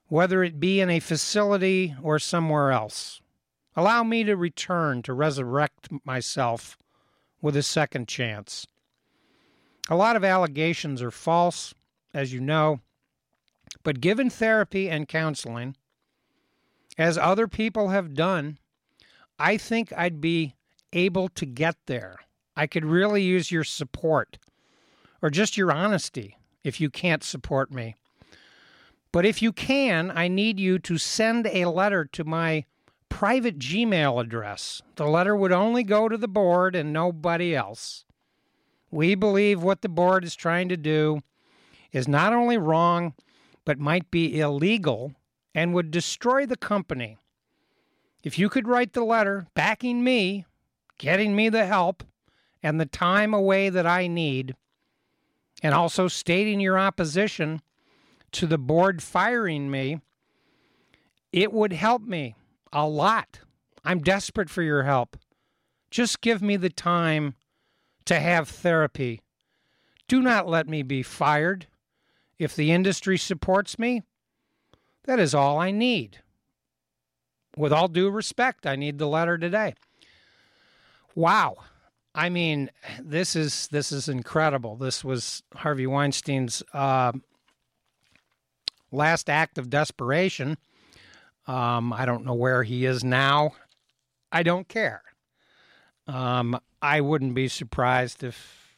whether 0.09 0.43
it 0.43 0.59
be 0.59 0.81
in 0.81 0.89
a 0.89 0.99
facility 0.99 1.95
or 2.01 2.19
somewhere 2.19 2.71
else. 2.71 3.21
Allow 3.75 4.03
me 4.03 4.23
to 4.25 4.35
return 4.35 5.01
to 5.03 5.13
resurrect 5.13 5.87
myself 6.03 6.77
with 7.41 7.55
a 7.55 7.63
second 7.63 8.07
chance. 8.07 8.67
A 9.89 9.95
lot 9.95 10.15
of 10.15 10.23
allegations 10.23 11.01
are 11.01 11.11
false, 11.11 11.73
as 12.13 12.33
you 12.33 12.41
know, 12.41 12.79
but 13.83 14.01
given 14.01 14.29
therapy 14.29 14.89
and 14.89 15.07
counseling, 15.07 15.75
as 16.97 17.17
other 17.17 17.47
people 17.47 17.89
have 17.89 18.13
done, 18.13 18.57
I 19.37 19.57
think 19.57 19.93
I'd 19.95 20.19
be 20.19 20.55
able 20.91 21.29
to 21.29 21.45
get 21.45 21.75
there. 21.85 22.17
I 22.55 22.67
could 22.67 22.83
really 22.83 23.23
use 23.23 23.51
your 23.51 23.63
support 23.63 24.37
or 25.21 25.29
just 25.29 25.55
your 25.55 25.71
honesty 25.71 26.37
if 26.63 26.81
you 26.81 26.89
can't 26.89 27.23
support 27.23 27.71
me. 27.71 27.95
But 29.11 29.25
if 29.25 29.41
you 29.41 29.51
can, 29.51 30.11
I 30.15 30.27
need 30.27 30.59
you 30.59 30.77
to 30.79 30.97
send 30.97 31.47
a 31.47 31.65
letter 31.65 32.05
to 32.05 32.23
my 32.23 32.65
private 33.09 33.57
Gmail 33.57 34.21
address. 34.21 34.81
The 34.95 35.07
letter 35.07 35.35
would 35.35 35.51
only 35.51 35.83
go 35.83 36.07
to 36.07 36.17
the 36.17 36.27
board 36.27 36.75
and 36.75 36.93
nobody 36.93 37.55
else. 37.55 38.05
We 38.91 39.15
believe 39.15 39.63
what 39.63 39.81
the 39.81 39.89
board 39.89 40.23
is 40.23 40.35
trying 40.35 40.69
to 40.69 40.77
do 40.77 41.21
is 41.91 42.07
not 42.07 42.33
only 42.33 42.57
wrong, 42.57 43.13
but 43.65 43.79
might 43.79 44.11
be 44.11 44.39
illegal 44.39 45.13
and 45.55 45.73
would 45.73 45.91
destroy 45.91 46.45
the 46.45 46.57
company. 46.57 47.17
If 48.23 48.37
you 48.37 48.49
could 48.49 48.67
write 48.67 48.93
the 48.93 49.03
letter 49.03 49.47
backing 49.55 50.03
me, 50.03 50.45
getting 50.97 51.35
me 51.35 51.49
the 51.49 51.65
help 51.65 52.03
and 52.61 52.79
the 52.79 52.85
time 52.85 53.33
away 53.33 53.69
that 53.69 53.87
I 53.87 54.07
need, 54.07 54.55
and 55.63 55.73
also 55.73 56.07
stating 56.07 56.59
your 56.59 56.77
opposition 56.77 57.61
to 58.33 58.47
the 58.47 58.57
board 58.57 59.01
firing 59.01 59.69
me, 59.69 59.99
it 61.31 61.53
would 61.53 61.73
help 61.73 62.01
me 62.01 62.35
a 62.71 62.87
lot. 62.87 63.39
I'm 63.83 63.99
desperate 63.99 64.49
for 64.49 64.61
your 64.61 64.83
help. 64.83 65.17
Just 65.91 66.21
give 66.21 66.41
me 66.41 66.57
the 66.57 66.69
time 66.69 67.35
to 68.05 68.19
have 68.19 68.49
therapy. 68.49 69.21
Do 70.07 70.21
not 70.21 70.47
let 70.47 70.67
me 70.67 70.83
be 70.83 71.03
fired. 71.03 71.67
If 72.37 72.55
the 72.55 72.71
industry 72.71 73.17
supports 73.17 73.77
me, 73.77 74.03
that 75.03 75.19
is 75.19 75.35
all 75.35 75.59
I 75.59 75.71
need. 75.71 76.19
With 77.57 77.73
all 77.73 77.87
due 77.87 78.09
respect, 78.09 78.65
I 78.65 78.75
need 78.75 78.97
the 78.97 79.07
letter 79.07 79.37
today. 79.37 79.75
Wow. 81.15 81.57
I 82.15 82.29
mean, 82.29 82.69
this 83.01 83.35
is 83.35 83.67
this 83.67 83.91
is 83.91 84.09
incredible. 84.09 84.75
This 84.75 85.03
was 85.03 85.43
Harvey 85.55 85.85
Weinstein's 85.85 86.63
uh, 86.73 87.11
last 88.91 89.29
act 89.29 89.57
of 89.57 89.69
desperation. 89.69 90.57
Um, 91.47 91.93
I 91.93 92.05
don't 92.05 92.25
know 92.25 92.33
where 92.33 92.63
he 92.63 92.85
is 92.85 93.03
now. 93.03 93.51
I 94.31 94.43
don't 94.43 94.67
care. 94.67 95.01
Um, 96.07 96.59
I 96.81 97.01
wouldn't 97.01 97.33
be 97.33 97.47
surprised 97.47 98.23
if 98.23 98.75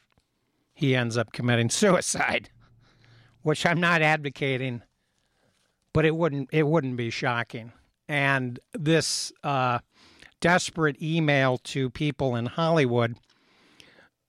he 0.74 0.96
ends 0.96 1.18
up 1.18 1.32
committing 1.34 1.70
suicide, 1.72 2.50
which 3.42 3.66
I'm 3.66 3.80
not 3.80 4.02
advocating, 4.02 4.82
but 5.94 6.06
it 6.06 6.16
wouldn't 6.16 6.50
it 6.52 6.68
wouldn't 6.68 6.98
be 6.98 7.10
shocking. 7.10 7.72
And 8.08 8.60
this 8.74 9.32
uh, 9.44 9.80
desperate 10.42 11.02
email 11.02 11.58
to 11.60 11.90
people 11.90 12.36
in 12.36 12.48
Hollywood. 12.48 13.16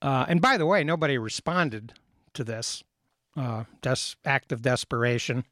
Uh, 0.01 0.25
and 0.29 0.41
by 0.41 0.57
the 0.57 0.65
way, 0.65 0.83
nobody 0.83 1.17
responded 1.17 1.93
to 2.33 2.43
this 2.43 2.83
uh, 3.35 3.65
des- 3.81 4.15
act 4.23 4.51
of 4.51 4.61
desperation 4.61 5.43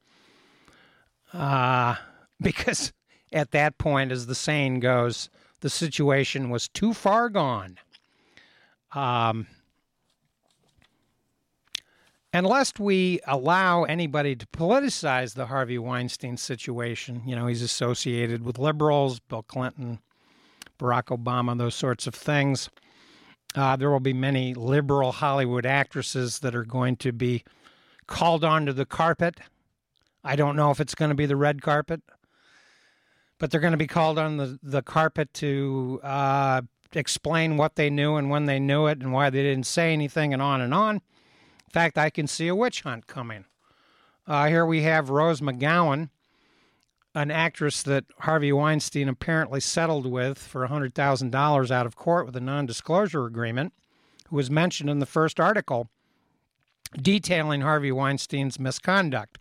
uh, 1.34 1.96
because 2.41 2.94
at 3.32 3.52
that 3.52 3.78
point, 3.78 4.12
as 4.12 4.26
the 4.26 4.36
saying 4.36 4.80
goes, 4.80 5.30
the 5.62 5.70
situation 5.70 6.50
was 6.50 6.67
too 6.67 6.94
far 6.94 7.30
gone. 7.30 7.78
Um, 8.94 9.48
and 12.34 12.46
lest 12.46 12.80
we 12.80 13.20
allow 13.28 13.84
anybody 13.84 14.36
to 14.36 14.46
politicize 14.48 15.34
the 15.34 15.48
Harvey 15.48 15.78
Weinstein 15.78 16.38
situation, 16.38 17.22
you 17.26 17.36
know, 17.36 17.48
he's 17.48 17.62
associated 17.62 18.44
with 18.44 18.58
liberals, 18.58 19.20
Bill 19.20 19.44
Clinton, 19.44 20.00
Barack 20.80 21.15
Obama, 21.15 21.58
those 21.58 21.76
sorts 21.76 22.08
of 22.08 22.15
things. 22.15 22.70
Uh, 23.54 23.76
there 23.76 23.91
will 23.91 24.00
be 24.00 24.13
many 24.13 24.54
liberal 24.54 25.12
Hollywood 25.12 25.65
actresses 25.65 26.39
that 26.39 26.56
are 26.56 26.63
going 26.63 26.96
to 26.98 27.12
be 27.12 27.44
called 28.08 28.46
onto 28.46 28.72
the 28.72 28.86
carpet. 28.86 29.39
I 30.24 30.36
don't 30.36 30.56
know 30.56 30.72
if 30.72 30.80
it's 30.80 30.96
going 30.96 31.10
to 31.10 31.16
be 31.16 31.26
the 31.26 31.36
red 31.36 31.62
carpet, 31.62 32.02
but 33.40 33.50
they're 33.50 33.62
going 33.62 33.72
to 33.72 33.78
be 33.78 33.88
called 33.88 34.20
on 34.20 34.38
the, 34.38 34.60
the 34.62 34.82
carpet 34.82 35.34
to 35.36 36.00
uh, 36.04 36.62
explain 36.94 37.58
what 37.58 37.76
they 37.76 37.90
knew 37.90 38.16
and 38.16 38.30
when 38.30 38.46
they 38.46 38.60
knew 38.60 38.88
it 38.88 39.00
and 39.00 39.12
why 39.12 39.30
they 39.30 39.42
didn't 39.42 39.66
say 39.66 39.94
anything 39.94 40.34
and 40.34 40.42
on 40.42 40.62
and 40.62 40.74
on. 40.74 40.96
In 40.96 41.72
fact, 41.72 41.98
I 41.98 42.10
can 42.10 42.28
see 42.28 42.48
a 42.48 42.56
witch 42.56 42.82
hunt 42.82 43.08
coming. 43.08 43.46
Uh, 44.28 44.48
here 44.48 44.66
we 44.66 44.84
have 44.84 45.10
Rose 45.10 45.42
McGowan, 45.42 46.10
an 47.16 47.32
actress 47.32 47.82
that 47.84 48.06
Harvey 48.20 48.52
Weinstein 48.52 49.10
apparently 49.10 49.60
settled 49.60 50.06
with 50.06 50.38
for 50.38 50.68
$100,000 50.68 51.72
out 51.72 51.86
of 51.86 51.96
court 51.96 52.26
with 52.26 52.36
a 52.36 52.42
non 52.42 52.66
disclosure 52.66 53.26
agreement, 53.26 53.74
who 54.30 54.36
was 54.36 54.52
mentioned 54.52 54.90
in 54.90 55.00
the 55.00 55.06
first 55.06 55.40
article 55.40 55.90
detailing 56.96 57.62
Harvey 57.62 57.92
Weinstein's 57.92 58.60
misconduct. 58.60 59.38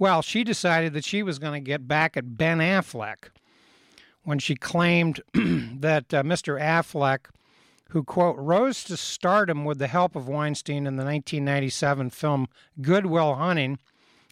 Well, 0.00 0.22
she 0.22 0.44
decided 0.44 0.94
that 0.94 1.04
she 1.04 1.22
was 1.22 1.38
going 1.38 1.62
to 1.62 1.70
get 1.70 1.86
back 1.86 2.16
at 2.16 2.38
Ben 2.38 2.58
Affleck 2.58 3.28
when 4.24 4.38
she 4.38 4.54
claimed 4.54 5.20
that 5.34 6.14
uh, 6.14 6.22
Mr. 6.22 6.58
Affleck, 6.58 7.26
who, 7.90 8.02
quote, 8.02 8.36
rose 8.38 8.82
to 8.84 8.96
stardom 8.96 9.66
with 9.66 9.78
the 9.78 9.88
help 9.88 10.16
of 10.16 10.26
Weinstein 10.26 10.86
in 10.86 10.96
the 10.96 11.04
1997 11.04 12.08
film 12.08 12.48
Good 12.80 13.04
Will 13.04 13.34
Hunting, 13.34 13.78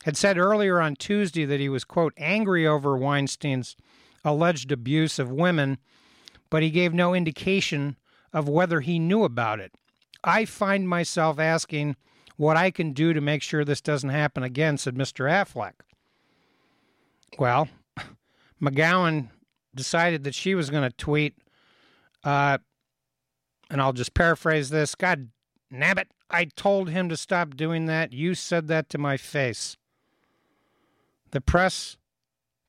had 0.04 0.16
said 0.16 0.38
earlier 0.38 0.80
on 0.80 0.96
Tuesday 0.96 1.44
that 1.44 1.60
he 1.60 1.68
was, 1.68 1.84
quote, 1.84 2.14
angry 2.16 2.66
over 2.66 2.96
Weinstein's 2.96 3.76
alleged 4.24 4.72
abuse 4.72 5.18
of 5.18 5.30
women, 5.30 5.76
but 6.48 6.62
he 6.62 6.70
gave 6.70 6.94
no 6.94 7.12
indication 7.12 7.96
of 8.32 8.48
whether 8.48 8.80
he 8.80 8.98
knew 8.98 9.22
about 9.22 9.60
it. 9.60 9.72
I 10.24 10.46
find 10.46 10.88
myself 10.88 11.38
asking 11.38 11.96
what 12.38 12.56
I 12.56 12.70
can 12.70 12.92
do 12.92 13.12
to 13.12 13.20
make 13.20 13.42
sure 13.42 13.64
this 13.64 13.82
doesn't 13.82 14.08
happen 14.08 14.42
again, 14.42 14.78
said 14.78 14.94
Mr. 14.94 15.28
Affleck. 15.28 15.74
Well, 17.38 17.68
McGowan 18.62 19.28
decided 19.74 20.24
that 20.24 20.34
she 20.34 20.54
was 20.54 20.70
going 20.70 20.88
to 20.88 20.96
tweet, 20.96 21.36
uh, 22.24 22.56
and 23.68 23.82
I'll 23.82 23.92
just 23.92 24.14
paraphrase 24.14 24.70
this 24.70 24.94
God 24.94 25.28
nabbit, 25.70 26.06
I 26.30 26.46
told 26.46 26.88
him 26.88 27.10
to 27.10 27.16
stop 27.16 27.56
doing 27.56 27.84
that. 27.86 28.14
You 28.14 28.34
said 28.34 28.68
that 28.68 28.88
to 28.90 28.98
my 28.98 29.18
face 29.18 29.76
the 31.30 31.40
press 31.40 31.96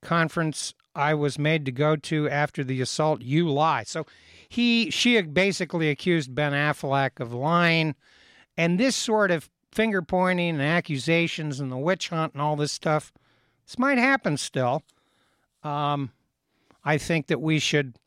conference 0.02 0.74
I 0.96 1.14
was 1.14 1.40
made 1.40 1.66
to 1.66 1.72
go 1.72 1.96
to 1.96 2.30
after 2.30 2.64
the 2.64 2.82
assault, 2.82 3.22
you 3.22 3.50
lie. 3.50 3.84
So 3.84 4.06
he 4.50 4.90
she 4.90 5.22
basically 5.22 5.90
accused 5.90 6.34
Ben 6.36 6.54
Affleck 6.54 7.20
of 7.20 7.34
lying 7.34 7.96
And 8.58 8.80
this 8.80 8.96
sort 8.96 9.32
of 9.32 9.50
finger 9.72 10.02
pointing 10.02 10.50
and 10.50 10.62
accusations 10.62 11.60
and 11.60 11.72
the 11.72 11.78
witch 11.78 12.10
hunt 12.10 12.34
and 12.34 12.42
all 12.42 12.56
this 12.56 12.72
stuff, 12.72 13.14
this 13.66 13.78
might 13.78 13.98
happen 13.98 14.38
still. 14.38 14.84
Um, 15.64 16.12
I 16.84 16.98
think 16.98 17.28
that 17.28 17.42
we 17.42 17.60
should 17.60 17.98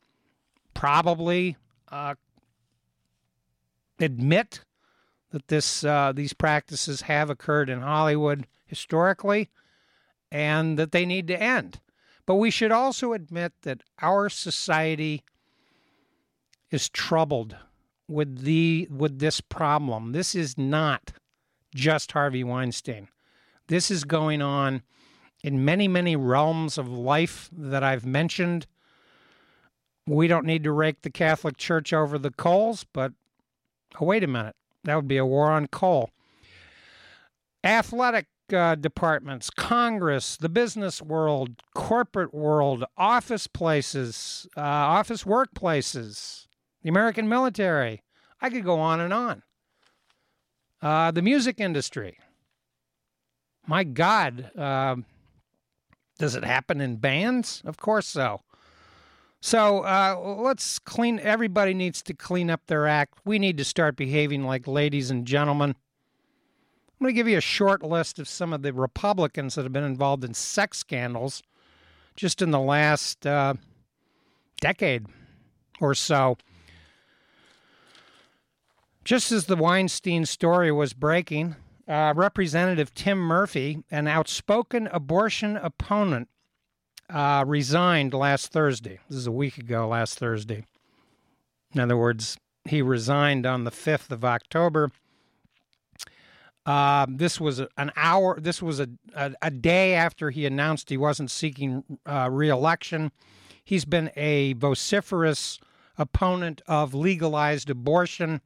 probably 0.73 1.57
uh, 1.89 2.15
admit 3.99 4.61
that 5.31 5.47
this 5.47 5.83
uh, 5.83 6.11
these 6.13 6.33
practices 6.33 7.01
have 7.01 7.29
occurred 7.29 7.69
in 7.69 7.81
Hollywood 7.81 8.47
historically, 8.65 9.49
and 10.31 10.77
that 10.79 10.91
they 10.91 11.05
need 11.05 11.27
to 11.27 11.41
end. 11.41 11.79
But 12.25 12.35
we 12.35 12.49
should 12.49 12.71
also 12.71 13.13
admit 13.13 13.53
that 13.63 13.81
our 14.01 14.29
society 14.29 15.23
is 16.71 16.89
troubled 16.89 17.55
with 18.07 18.39
the 18.41 18.87
with 18.89 19.19
this 19.19 19.41
problem. 19.41 20.11
This 20.11 20.35
is 20.35 20.57
not 20.57 21.13
just 21.73 22.11
Harvey 22.11 22.43
Weinstein. 22.43 23.07
This 23.67 23.89
is 23.89 24.03
going 24.03 24.41
on 24.41 24.83
in 25.43 25.63
many, 25.65 25.87
many 25.87 26.15
realms 26.15 26.77
of 26.77 26.87
life 26.87 27.49
that 27.51 27.83
I've 27.83 28.05
mentioned. 28.05 28.65
We 30.05 30.27
don't 30.27 30.45
need 30.45 30.63
to 30.63 30.71
rake 30.71 31.01
the 31.01 31.09
Catholic 31.09 31.57
Church 31.57 31.93
over 31.93 32.17
the 32.17 32.31
coals, 32.31 32.85
but 32.93 33.13
oh, 33.99 34.05
wait 34.05 34.23
a 34.23 34.27
minute. 34.27 34.55
That 34.83 34.95
would 34.95 35.07
be 35.07 35.17
a 35.17 35.25
war 35.25 35.51
on 35.51 35.67
coal. 35.67 36.09
Athletic 37.63 38.27
uh, 38.51 38.75
departments, 38.75 39.49
Congress, 39.49 40.35
the 40.35 40.49
business 40.49 41.01
world, 41.01 41.61
corporate 41.73 42.33
world, 42.33 42.83
office 42.97 43.47
places, 43.47 44.47
uh, 44.57 44.61
office 44.61 45.23
workplaces, 45.23 46.47
the 46.81 46.89
American 46.89 47.29
military. 47.29 48.03
I 48.41 48.49
could 48.49 48.65
go 48.65 48.79
on 48.79 48.99
and 48.99 49.13
on. 49.13 49.43
Uh, 50.83 51.11
the 51.11 51.21
music 51.21 51.61
industry. 51.61 52.17
My 53.65 53.85
God, 53.85 54.51
uh, 54.57 54.97
does 56.19 56.35
it 56.35 56.43
happen 56.43 56.81
in 56.81 56.97
bands? 56.97 57.61
Of 57.63 57.77
course 57.77 58.05
so. 58.05 58.41
So 59.39 59.79
uh, 59.79 60.19
let's 60.19 60.79
clean. 60.79 61.19
Everybody 61.19 61.73
needs 61.73 62.01
to 62.03 62.13
clean 62.13 62.49
up 62.49 62.67
their 62.67 62.85
act. 62.85 63.19
We 63.23 63.39
need 63.39 63.57
to 63.59 63.63
start 63.63 63.95
behaving 63.95 64.43
like 64.43 64.67
ladies 64.67 65.09
and 65.09 65.25
gentlemen. 65.25 65.69
I'm 65.69 67.05
going 67.05 67.13
to 67.13 67.17
give 67.17 67.29
you 67.29 67.37
a 67.37 67.41
short 67.41 67.81
list 67.81 68.19
of 68.19 68.27
some 68.27 68.51
of 68.51 68.61
the 68.61 68.73
Republicans 68.73 69.55
that 69.55 69.63
have 69.63 69.71
been 69.71 69.85
involved 69.85 70.25
in 70.25 70.33
sex 70.33 70.79
scandals 70.79 71.41
just 72.17 72.41
in 72.41 72.51
the 72.51 72.59
last 72.59 73.25
uh, 73.25 73.53
decade 74.59 75.05
or 75.79 75.95
so. 75.95 76.37
Just 79.03 79.33
as 79.33 79.47
the 79.47 79.57
Weinstein 79.57 80.25
story 80.25 80.71
was 80.71 80.93
breaking, 80.93 81.57
uh, 81.89 82.13
Representative 82.15 82.93
Tim 82.93 83.17
Murphy, 83.17 83.83
an 83.91 84.07
outspoken 84.07 84.87
abortion 84.87 85.57
opponent, 85.57 86.29
uh, 87.09 87.43
resigned 87.45 88.13
last 88.13 88.53
Thursday. 88.53 88.99
This 89.09 89.17
is 89.17 89.27
a 89.27 89.31
week 89.31 89.57
ago, 89.57 89.89
last 89.89 90.17
Thursday. 90.19 90.65
In 91.73 91.81
other 91.81 91.97
words, 91.97 92.37
he 92.63 92.81
resigned 92.81 93.45
on 93.45 93.65
the 93.65 93.71
5th 93.71 94.09
of 94.09 94.23
October. 94.23 94.89
Uh, 96.65 97.05
this 97.09 97.41
was 97.41 97.59
an 97.77 97.91
hour, 97.97 98.39
this 98.39 98.61
was 98.61 98.79
a, 98.79 98.87
a, 99.13 99.33
a, 99.41 99.51
day 99.51 99.95
after 99.95 100.29
he 100.29 100.45
announced 100.45 100.89
he 100.89 100.95
wasn't 100.95 101.29
seeking 101.29 101.83
uh, 102.05 102.29
reelection. 102.31 103.11
He's 103.65 103.83
been 103.83 104.11
a 104.15 104.53
vociferous 104.53 105.59
opponent 105.97 106.61
of 106.65 106.93
legalized 106.93 107.69
abortion. 107.69 108.39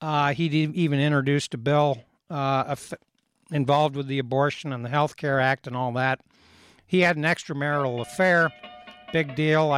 Uh, 0.00 0.32
he 0.32 0.46
even 0.46 1.00
introduced 1.00 1.54
a 1.54 1.58
bill 1.58 1.98
uh, 2.30 2.76
involved 3.50 3.96
with 3.96 4.06
the 4.06 4.18
abortion 4.18 4.72
and 4.72 4.84
the 4.84 4.88
Health 4.88 5.16
Care 5.16 5.40
Act 5.40 5.66
and 5.66 5.76
all 5.76 5.92
that. 5.92 6.20
He 6.86 7.00
had 7.00 7.16
an 7.16 7.24
extramarital 7.24 8.00
affair. 8.00 8.50
Big 9.12 9.34
deal. 9.34 9.70
I 9.70 9.76